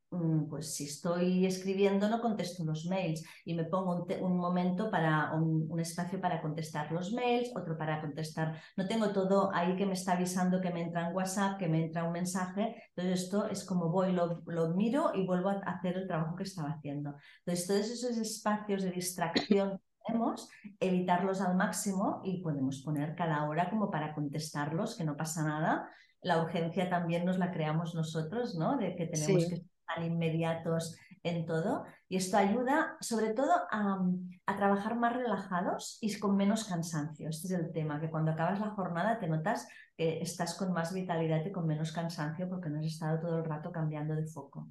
pues 0.48 0.74
si 0.74 0.84
estoy 0.84 1.46
escribiendo 1.46 2.08
no 2.08 2.20
contesto 2.20 2.64
los 2.64 2.84
mails 2.86 3.24
y 3.44 3.54
me 3.54 3.64
pongo 3.64 3.96
un, 4.02 4.06
te- 4.06 4.20
un 4.22 4.36
momento 4.36 4.90
para 4.90 5.32
un, 5.32 5.66
un 5.70 5.80
espacio 5.80 6.20
para 6.20 6.42
contestar 6.42 6.92
los 6.92 7.12
mails, 7.12 7.50
otro 7.56 7.78
para 7.78 8.00
contestar. 8.00 8.60
No 8.76 8.86
tengo 8.86 9.10
todo 9.12 9.50
ahí 9.54 9.74
que 9.76 9.86
me 9.86 9.94
está 9.94 10.12
avisando 10.12 10.60
que 10.60 10.70
me 10.70 10.82
entra 10.82 11.08
en 11.08 11.14
WhatsApp, 11.16 11.58
que 11.58 11.68
me 11.68 11.84
entra 11.84 12.04
un 12.04 12.12
mensaje. 12.12 12.76
Entonces 12.94 13.22
esto 13.24 13.48
es 13.48 13.64
como 13.64 13.88
voy, 13.90 14.12
lo, 14.12 14.42
lo 14.46 14.74
miro 14.74 15.12
y 15.14 15.26
vuelvo 15.26 15.48
a 15.48 15.54
hacer 15.64 15.96
el 15.96 16.06
trabajo 16.06 16.36
que 16.36 16.42
estaba 16.44 16.70
haciendo. 16.70 17.14
Entonces 17.44 17.66
todos 17.66 17.90
esos 17.90 18.16
espacios 18.18 18.82
de 18.82 18.90
distracción 18.90 19.80
tenemos, 20.06 20.48
evitarlos 20.80 21.40
al 21.40 21.56
máximo 21.56 22.20
y 22.24 22.42
podemos 22.42 22.82
poner 22.82 23.14
cada 23.14 23.48
hora 23.48 23.70
como 23.70 23.90
para 23.90 24.14
contestarlos, 24.14 24.96
que 24.96 25.04
no 25.04 25.16
pasa 25.16 25.44
nada. 25.44 25.88
La 26.22 26.42
urgencia 26.42 26.88
también 26.90 27.24
nos 27.24 27.38
la 27.38 27.50
creamos 27.50 27.94
nosotros, 27.94 28.54
¿no? 28.56 28.76
De 28.76 28.94
que 28.96 29.06
tenemos 29.06 29.44
Sí. 29.44 29.50
que 29.50 29.62
tan 29.94 30.04
inmediatos 30.04 30.96
en 31.22 31.46
todo. 31.46 31.84
Y 32.08 32.16
esto 32.16 32.36
ayuda 32.36 32.96
sobre 33.00 33.30
todo 33.30 33.52
a, 33.70 34.00
a 34.46 34.56
trabajar 34.56 34.96
más 34.96 35.14
relajados 35.14 35.98
y 36.00 36.18
con 36.18 36.36
menos 36.36 36.64
cansancio. 36.64 37.28
Este 37.28 37.48
es 37.48 37.52
el 37.54 37.72
tema, 37.72 38.00
que 38.00 38.10
cuando 38.10 38.32
acabas 38.32 38.60
la 38.60 38.70
jornada 38.70 39.18
te 39.18 39.28
notas 39.28 39.68
que 39.96 40.20
estás 40.20 40.54
con 40.54 40.72
más 40.72 40.92
vitalidad 40.92 41.44
y 41.44 41.52
con 41.52 41.66
menos 41.66 41.92
cansancio 41.92 42.48
porque 42.48 42.68
no 42.68 42.80
has 42.80 42.86
estado 42.86 43.20
todo 43.20 43.38
el 43.38 43.44
rato 43.44 43.70
cambiando 43.70 44.14
de 44.14 44.26
foco. 44.26 44.68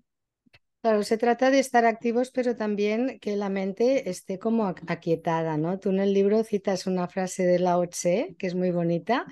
Claro, 0.82 1.04
se 1.04 1.20
trata 1.20 1.52
de 1.52 1.60
estar 1.60 1.86
activos, 1.86 2.32
pero 2.32 2.56
también 2.56 3.20
que 3.20 3.36
la 3.36 3.50
mente 3.50 4.10
esté 4.10 4.40
como 4.40 4.66
aquietada, 4.66 5.56
¿no? 5.56 5.78
Tú 5.78 5.92
en 5.92 6.00
el 6.00 6.12
libro 6.12 6.44
citas 6.44 6.88
una 6.88 7.08
frase 7.08 7.46
de 7.46 7.60
Lao 7.60 7.88
Tse, 7.88 8.36
que 8.40 8.48
es 8.48 8.56
muy 8.56 8.72
bonita, 8.72 9.28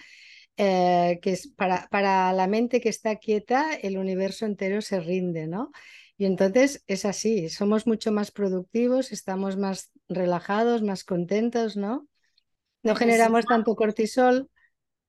eh, 0.60 1.20
que 1.24 1.32
es 1.34 1.48
para, 1.50 1.90
para 1.90 2.34
la 2.34 2.48
mente 2.48 2.82
que 2.82 2.90
está 2.90 3.18
quieta, 3.18 3.74
el 3.76 3.98
universo 4.00 4.46
entero 4.48 4.82
se 4.84 5.02
rinde, 5.02 5.48
¿no? 5.48 5.72
Y 6.18 6.26
entonces 6.28 6.84
es 6.88 7.06
así, 7.06 7.50
somos 7.50 7.88
mucho 7.88 8.12
más 8.14 8.32
productivos, 8.32 9.14
estamos 9.14 9.58
más 9.58 9.92
relajados, 10.10 10.84
más 10.84 11.06
contentos, 11.06 11.78
¿no? 11.78 12.08
No 12.84 12.96
generamos 12.96 13.48
tanto 13.48 13.76
cortisol. 13.76 14.50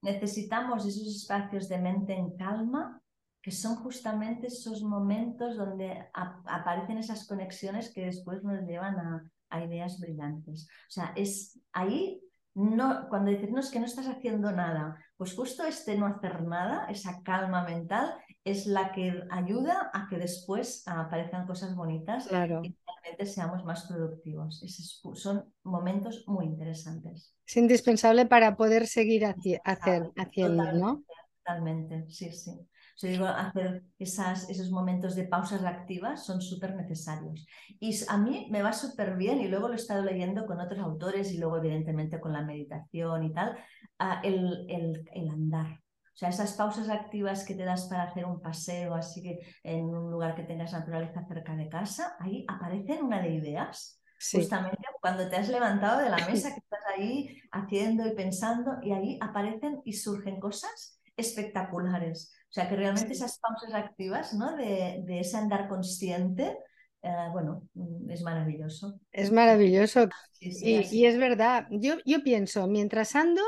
Necesitamos 0.02 0.86
esos 0.86 1.08
espacios 1.08 1.68
de 1.68 1.78
mente 1.78 2.14
en 2.14 2.36
calma 2.36 3.02
que 3.42 3.50
son 3.50 3.76
justamente 3.76 4.46
esos 4.48 4.82
momentos 4.82 5.56
donde 5.56 5.90
ap- 6.14 6.46
aparecen 6.46 6.98
esas 6.98 7.26
conexiones 7.26 7.92
que 7.92 8.06
después 8.06 8.42
nos 8.42 8.62
llevan 8.66 8.96
a, 8.98 9.30
a 9.50 9.64
ideas 9.64 9.98
brillantes. 10.00 10.68
O 10.88 10.90
sea, 10.90 11.12
es 11.16 11.58
ahí, 11.72 12.20
no, 12.54 13.08
cuando 13.08 13.30
dices, 13.30 13.50
no, 13.50 13.60
es 13.60 13.70
que 13.70 13.78
no 13.80 13.86
estás 13.86 14.06
haciendo 14.08 14.50
nada, 14.52 14.98
pues 15.16 15.34
justo 15.34 15.64
este 15.64 15.96
no 15.96 16.06
hacer 16.06 16.42
nada, 16.42 16.86
esa 16.90 17.22
calma 17.22 17.64
mental, 17.64 18.14
es 18.44 18.66
la 18.66 18.92
que 18.92 19.22
ayuda 19.30 19.90
a 19.92 20.08
que 20.08 20.18
después 20.18 20.82
aparezcan 20.86 21.46
cosas 21.46 21.74
bonitas 21.74 22.26
Claro. 22.26 22.62
y 22.64 22.76
realmente 22.86 23.26
seamos 23.26 23.64
más 23.64 23.86
productivos. 23.86 24.62
Esos 24.62 25.00
son 25.14 25.52
momentos 25.62 26.24
muy 26.26 26.46
interesantes. 26.46 27.34
Es 27.46 27.56
indispensable 27.56 28.26
para 28.26 28.56
poder 28.56 28.86
seguir 28.86 29.22
haci- 29.24 29.60
hacer, 29.64 30.10
haciendo, 30.16 30.62
¿no? 30.72 31.02
Totalmente, 31.02 31.04
totalmente, 31.44 32.10
sí, 32.10 32.32
sí. 32.32 32.52
O 33.00 33.02
sea, 33.02 33.10
digo, 33.12 33.24
hacer 33.24 33.82
esas, 33.98 34.50
esos 34.50 34.70
momentos 34.70 35.14
de 35.14 35.24
pausas 35.24 35.64
activas 35.64 36.22
son 36.22 36.42
súper 36.42 36.76
necesarios. 36.76 37.46
Y 37.78 37.98
a 38.06 38.18
mí 38.18 38.46
me 38.50 38.60
va 38.60 38.74
súper 38.74 39.16
bien, 39.16 39.40
y 39.40 39.48
luego 39.48 39.68
lo 39.68 39.72
he 39.72 39.76
estado 39.78 40.04
leyendo 40.04 40.44
con 40.44 40.60
otros 40.60 40.80
autores 40.80 41.32
y 41.32 41.38
luego 41.38 41.56
evidentemente 41.56 42.20
con 42.20 42.34
la 42.34 42.42
meditación 42.42 43.24
y 43.24 43.32
tal, 43.32 43.56
ah, 44.00 44.20
el, 44.22 44.66
el, 44.68 45.08
el 45.14 45.30
andar. 45.30 45.68
O 45.72 46.16
sea, 46.20 46.28
esas 46.28 46.52
pausas 46.52 46.90
activas 46.90 47.46
que 47.46 47.54
te 47.54 47.64
das 47.64 47.86
para 47.88 48.02
hacer 48.02 48.26
un 48.26 48.42
paseo, 48.42 48.94
así 48.94 49.22
que 49.22 49.38
en 49.62 49.86
un 49.86 50.10
lugar 50.10 50.34
que 50.34 50.42
tengas 50.42 50.74
naturaleza 50.74 51.24
cerca 51.26 51.56
de 51.56 51.70
casa, 51.70 52.16
ahí 52.20 52.44
aparecen 52.48 53.02
una 53.02 53.22
de 53.22 53.30
ideas. 53.30 54.02
Sí. 54.18 54.36
Justamente 54.36 54.76
cuando 55.00 55.26
te 55.30 55.36
has 55.36 55.48
levantado 55.48 56.02
de 56.02 56.10
la 56.10 56.18
mesa, 56.28 56.50
que 56.50 56.60
estás 56.60 56.84
ahí 56.94 57.40
haciendo 57.50 58.06
y 58.06 58.14
pensando, 58.14 58.72
y 58.82 58.92
ahí 58.92 59.18
aparecen 59.22 59.80
y 59.86 59.94
surgen 59.94 60.38
cosas 60.38 60.99
espectaculares. 61.16 62.32
O 62.50 62.52
sea, 62.52 62.68
que 62.68 62.76
realmente 62.76 63.12
esas 63.14 63.38
pausas 63.38 63.72
activas, 63.74 64.32
¿no? 64.34 64.56
De, 64.56 65.02
de 65.04 65.20
ese 65.20 65.36
andar 65.36 65.68
consciente, 65.68 66.56
eh, 67.02 67.28
bueno, 67.32 67.62
mm, 67.74 68.10
es 68.10 68.22
maravilloso. 68.22 69.00
Es 69.12 69.30
maravilloso. 69.32 70.08
Sí, 70.32 70.52
sí, 70.52 70.68
Y, 70.68 70.88
y 70.90 71.06
es 71.06 71.18
verdad, 71.18 71.66
yo, 71.70 71.94
yo 72.04 72.22
pienso, 72.22 72.66
mientras 72.66 73.16
ando 73.16 73.42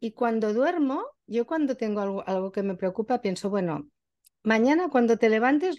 y 0.00 0.12
cuando 0.12 0.52
duermo, 0.54 1.04
yo 1.26 1.46
cuando 1.46 1.76
tengo 1.76 2.00
algo, 2.00 2.28
algo 2.28 2.52
que 2.52 2.62
me 2.62 2.76
preocupa, 2.76 3.20
pienso, 3.20 3.50
bueno, 3.50 3.88
mañana 4.42 4.88
cuando 4.90 5.18
te 5.18 5.28
levantes 5.30 5.78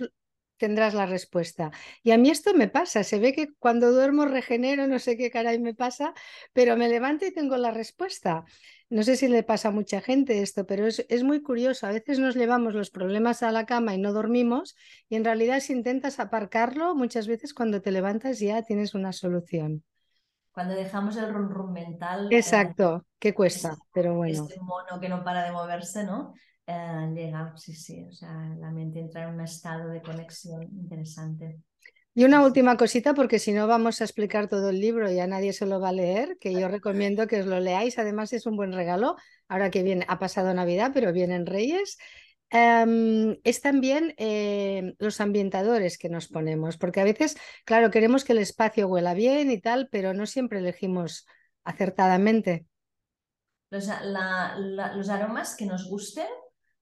tendrás 0.58 0.94
la 0.94 1.06
respuesta. 1.06 1.72
Y 2.04 2.12
a 2.12 2.18
mí 2.18 2.30
esto 2.32 2.54
me 2.54 2.70
pasa, 2.70 3.04
se 3.04 3.20
ve 3.20 3.34
que 3.34 3.54
cuando 3.60 3.92
duermo 3.92 4.26
regenero, 4.26 4.88
no 4.88 5.00
sé 5.00 5.18
qué 5.18 5.32
caray 5.32 5.60
me 5.60 5.74
pasa, 5.76 6.14
pero 6.54 6.78
me 6.78 6.90
levanto 6.90 7.26
y 7.26 7.34
tengo 7.34 7.58
la 7.58 7.72
respuesta. 7.72 8.46
No 8.90 9.04
sé 9.04 9.16
si 9.18 9.28
le 9.28 9.44
pasa 9.44 9.70
a 9.70 9.72
mucha 9.72 10.00
gente 10.02 10.42
esto, 10.42 10.66
pero 10.66 10.86
es, 10.86 11.06
es 11.10 11.24
muy 11.24 11.42
curioso. 11.42 11.88
A 11.88 11.92
veces 11.92 12.20
nos 12.20 12.36
llevamos 12.36 12.74
los 12.76 12.92
problemas 12.92 13.44
a 13.44 13.52
la 13.52 13.66
cama 13.66 13.96
y 13.96 13.98
no 13.98 14.14
dormimos 14.14 14.76
y 15.10 15.16
en 15.16 15.26
realidad 15.26 15.60
si 15.60 15.74
intentas 15.74 16.20
aparcarlo, 16.20 16.96
muchas 16.96 17.28
veces 17.28 17.54
cuando 17.54 17.82
te 17.82 17.92
levantas 17.92 18.40
ya 18.40 18.62
tienes 18.62 18.94
una 18.94 19.12
solución. 19.12 19.84
Cuando 20.52 20.74
dejamos 20.76 21.18
el 21.18 21.34
rum 21.34 21.50
rum 21.50 21.74
mental, 21.74 22.32
eh, 22.32 22.38
Exacto, 22.38 23.06
que 23.20 23.34
cuesta, 23.34 23.72
ese, 23.72 23.82
pero 23.94 24.16
bueno. 24.16 24.48
ese 24.48 24.60
mono 24.62 25.00
que 25.00 25.10
no 25.10 25.24
para 25.24 25.44
de 25.44 25.52
moverse, 25.52 26.04
¿no? 26.06 26.34
Eh, 26.66 27.12
llega, 27.14 27.54
sí, 27.58 27.74
sí, 27.76 28.06
o 28.06 28.12
sea, 28.12 28.32
la 28.58 28.72
mente 28.72 29.00
entra 29.00 29.24
en 29.24 29.36
un 29.36 29.42
estado 29.42 29.90
de 29.90 30.02
conexión 30.02 30.64
interesante. 30.64 31.60
Y 32.18 32.24
una 32.24 32.46
última 32.46 32.78
cosita, 32.78 33.14
porque 33.14 33.40
si 33.40 33.52
no 33.52 33.68
vamos 33.68 34.00
a 34.00 34.06
explicar 34.06 34.48
todo 34.48 34.70
el 34.70 34.80
libro 34.80 35.12
y 35.12 35.20
a 35.20 35.28
nadie 35.28 35.52
se 35.52 35.66
lo 35.66 35.82
va 35.82 35.90
a 35.90 35.92
leer, 35.92 36.38
que 36.40 36.54
yo 36.54 36.70
recomiendo 36.70 37.28
que 37.28 37.42
os 37.42 37.46
lo 37.46 37.60
leáis. 37.60 38.00
Además 38.00 38.32
es 38.32 38.46
un 38.46 38.56
buen 38.56 38.72
regalo, 38.72 39.18
ahora 39.50 39.70
que 39.70 39.84
viene, 39.84 40.06
ha 40.08 40.18
pasado 40.18 40.54
Navidad, 40.54 40.92
pero 40.94 41.12
vienen 41.12 41.46
Reyes. 41.46 41.98
Em, 42.52 43.36
es 43.44 43.60
también 43.60 44.14
eh, 44.18 44.94
los 44.98 45.20
ambientadores 45.20 45.98
que 45.98 46.08
nos 46.08 46.30
ponemos, 46.30 46.78
porque 46.78 47.02
a 47.02 47.04
veces, 47.04 47.36
claro, 47.66 47.92
queremos 47.92 48.24
que 48.24 48.32
el 48.32 48.40
espacio 48.40 48.88
huela 48.88 49.14
bien 49.14 49.52
y 49.52 49.60
tal, 49.60 49.90
pero 49.92 50.14
no 50.14 50.26
siempre 50.26 50.60
elegimos 50.60 51.28
acertadamente. 51.66 52.66
Los 53.72 53.90
aromas 55.10 55.58
que 55.58 55.66
nos 55.66 55.90
gusten, 55.90 56.28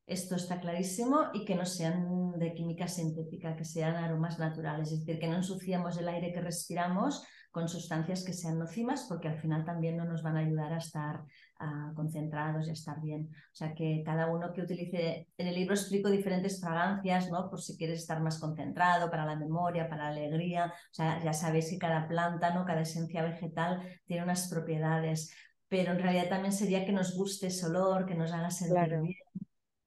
esto 0.05 0.35
está 0.35 0.59
clarísimo, 0.59 1.29
y 1.33 1.45
que 1.45 1.55
no 1.55 1.65
sean 1.65 2.37
de 2.37 2.53
química 2.53 2.87
sintética, 2.87 3.55
que 3.55 3.65
sean 3.65 3.95
aromas 3.95 4.39
naturales, 4.39 4.91
es 4.91 4.99
decir, 4.99 5.19
que 5.19 5.27
no 5.27 5.37
ensuciamos 5.37 5.97
el 5.97 6.07
aire 6.07 6.33
que 6.33 6.41
respiramos 6.41 7.25
con 7.53 7.69
sustancias 7.69 8.23
que 8.23 8.33
sean 8.33 8.57
nocivas 8.57 9.05
porque 9.07 9.27
al 9.27 9.39
final 9.39 9.63
también 9.63 9.95
no 9.95 10.05
nos 10.05 10.23
van 10.23 10.37
a 10.37 10.39
ayudar 10.39 10.73
a 10.73 10.79
estar 10.79 11.21
uh, 11.21 11.93
concentrados 11.93 12.65
y 12.65 12.71
a 12.71 12.73
estar 12.73 12.99
bien. 12.99 13.29
O 13.31 13.55
sea 13.55 13.75
que 13.75 14.01
cada 14.03 14.25
uno 14.25 14.51
que 14.51 14.63
utilice, 14.63 15.27
en 15.37 15.47
el 15.47 15.53
libro 15.53 15.75
explico 15.75 16.09
diferentes 16.09 16.59
fragancias, 16.59 17.29
¿no? 17.29 17.51
Por 17.51 17.61
si 17.61 17.77
quieres 17.77 17.99
estar 17.99 18.19
más 18.21 18.39
concentrado, 18.39 19.11
para 19.11 19.23
la 19.23 19.35
memoria, 19.35 19.87
para 19.87 20.05
la 20.05 20.09
alegría. 20.09 20.65
O 20.65 20.93
sea, 20.93 21.23
ya 21.23 21.31
sabéis 21.31 21.69
que 21.69 21.77
cada 21.77 22.07
planta, 22.07 22.55
¿no? 22.55 22.65
Cada 22.65 22.81
esencia 22.81 23.21
vegetal 23.21 23.87
tiene 24.07 24.23
unas 24.23 24.49
propiedades 24.49 25.31
pero 25.69 25.91
en 25.93 25.99
realidad 25.99 26.29
también 26.29 26.53
sería 26.53 26.85
que 26.85 26.91
nos 26.91 27.15
guste 27.15 27.47
ese 27.47 27.65
olor, 27.65 28.05
que 28.05 28.13
nos 28.13 28.31
haga 28.31 28.51
sentir 28.51 28.99
bien. 29.01 29.22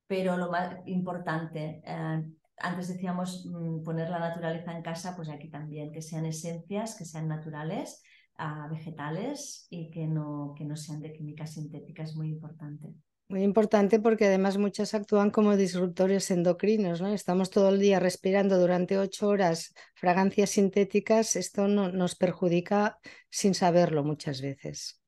Pero 0.07 0.37
lo 0.37 0.51
más 0.51 0.77
importante, 0.87 1.83
eh, 1.85 2.23
antes 2.59 2.89
decíamos 2.89 3.47
mm, 3.47 3.83
poner 3.83 4.09
la 4.09 4.19
naturaleza 4.19 4.77
en 4.77 4.83
casa, 4.83 5.15
pues 5.17 5.29
aquí 5.29 5.49
también, 5.49 5.93
que 5.93 6.03
sean 6.03 6.27
esencias, 6.27 6.97
que 6.97 7.05
sean 7.05 7.29
naturales, 7.29 8.03
uh, 8.39 8.71
vegetales 8.71 9.67
y 9.71 9.91
que 9.91 10.07
no, 10.07 10.55
que 10.57 10.65
no 10.65 10.77
sean 10.77 11.01
de 11.01 11.13
químicas 11.13 11.55
sintéticas, 11.55 12.11
es 12.11 12.17
muy 12.17 12.29
importante. 12.29 12.95
Muy 13.29 13.43
importante 13.43 13.99
porque 13.99 14.27
además 14.27 14.57
muchas 14.57 14.95
actúan 14.95 15.33
como 15.33 15.57
disruptores 15.57 16.31
endocrinos, 16.31 17.01
¿no? 17.01 17.09
Estamos 17.09 17.51
todo 17.51 17.71
el 17.71 17.81
día 17.81 17.99
respirando 17.99 18.57
durante 18.57 18.99
ocho 18.99 19.27
horas 19.27 19.75
fragancias 19.97 20.51
sintéticas, 20.51 21.35
esto 21.35 21.67
no, 21.67 21.91
nos 21.91 22.15
perjudica 22.15 22.99
sin 23.29 23.55
saberlo 23.55 24.05
muchas 24.05 24.41
veces. 24.41 25.01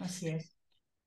Así 0.00 0.28
es. 0.28 0.55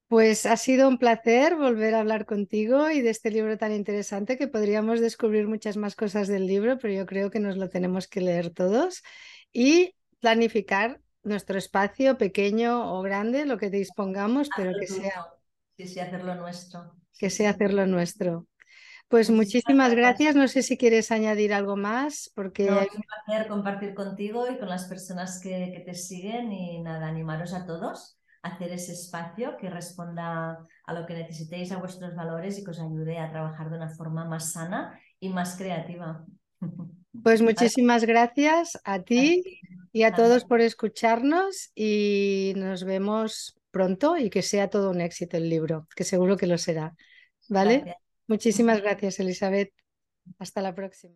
Pues 0.09 0.47
ha 0.47 0.57
sido 0.57 0.87
un 0.87 0.97
placer 0.97 1.55
volver 1.55 1.93
a 1.93 1.99
hablar 1.99 2.25
contigo 2.25 2.89
y 2.89 3.01
de 3.01 3.11
este 3.11 3.29
libro 3.29 3.59
tan 3.59 3.71
interesante 3.71 4.39
que 4.39 4.47
podríamos 4.47 5.01
descubrir 5.01 5.47
muchas 5.47 5.77
más 5.77 5.95
cosas 5.95 6.27
del 6.27 6.47
libro, 6.47 6.79
pero 6.79 6.95
yo 6.95 7.05
creo 7.05 7.29
que 7.29 7.39
nos 7.39 7.57
lo 7.57 7.69
tenemos 7.69 8.07
que 8.07 8.19
leer 8.19 8.49
todos 8.49 9.03
y 9.53 9.93
planificar 10.19 10.99
nuestro 11.21 11.59
espacio 11.59 12.17
pequeño 12.17 12.91
o 12.91 13.03
grande, 13.03 13.45
lo 13.45 13.59
que 13.59 13.69
dispongamos, 13.69 14.49
pero 14.57 14.71
que 14.79 14.87
sea... 14.87 15.27
Sí, 15.77 15.85
sí, 15.85 15.99
hacerlo 15.99 16.33
nuestro. 16.33 16.95
Que 17.19 17.29
sea 17.29 17.51
hacerlo 17.51 17.85
nuestro. 17.85 18.47
Pues 19.09 19.29
muchísimas, 19.29 19.93
gracias. 19.93 20.35
No 20.35 20.47
sé 20.47 20.63
si 20.63 20.75
quieres 20.75 21.11
añadir 21.11 21.53
algo 21.53 21.75
más, 21.75 22.31
porque... 22.33 22.65
es 22.65 22.95
un 22.95 23.03
placer 23.03 23.47
compartir 23.47 23.93
contigo 23.93 24.49
y 24.49 24.57
con 24.57 24.69
las 24.69 24.85
personas 24.85 25.39
que, 25.39 25.71
que 25.71 25.81
te 25.81 25.93
siguen 25.93 26.51
y 26.51 26.81
nada, 26.81 27.07
animaros 27.07 27.53
a 27.53 27.67
todos 27.67 28.18
hacer 28.41 28.71
ese 28.71 28.93
espacio 28.93 29.57
que 29.57 29.69
responda 29.69 30.65
a 30.85 30.93
lo 30.93 31.05
que 31.05 31.13
necesitéis, 31.13 31.71
a 31.71 31.77
vuestros 31.77 32.15
valores 32.15 32.57
y 32.57 32.63
que 32.63 32.71
os 32.71 32.79
ayude 32.79 33.19
a 33.19 33.29
trabajar 33.29 33.69
de 33.69 33.77
una 33.77 33.89
forma 33.89 34.25
más 34.25 34.53
sana 34.53 34.99
y 35.19 35.29
más 35.29 35.57
creativa. 35.57 36.25
Pues 37.23 37.41
muchísimas 37.41 38.05
gracias 38.05 38.79
a 38.83 39.01
ti 39.01 39.43
y 39.91 40.03
a 40.03 40.13
todos 40.13 40.45
por 40.45 40.61
escucharnos 40.61 41.71
y 41.75 42.53
nos 42.55 42.83
vemos 42.83 43.59
pronto 43.71 44.15
y 44.15 44.29
que 44.29 44.41
sea 44.41 44.69
todo 44.69 44.91
un 44.91 45.01
éxito 45.01 45.35
el 45.35 45.49
libro, 45.49 45.87
que 45.95 46.03
seguro 46.03 46.37
que 46.37 46.47
lo 46.47 46.57
será. 46.57 46.95
¿Vale? 47.49 47.97
Muchísimas 48.27 48.79
gracias, 48.83 49.19
Elizabeth. 49.19 49.73
Hasta 50.37 50.61
la 50.61 50.75
próxima. 50.75 51.15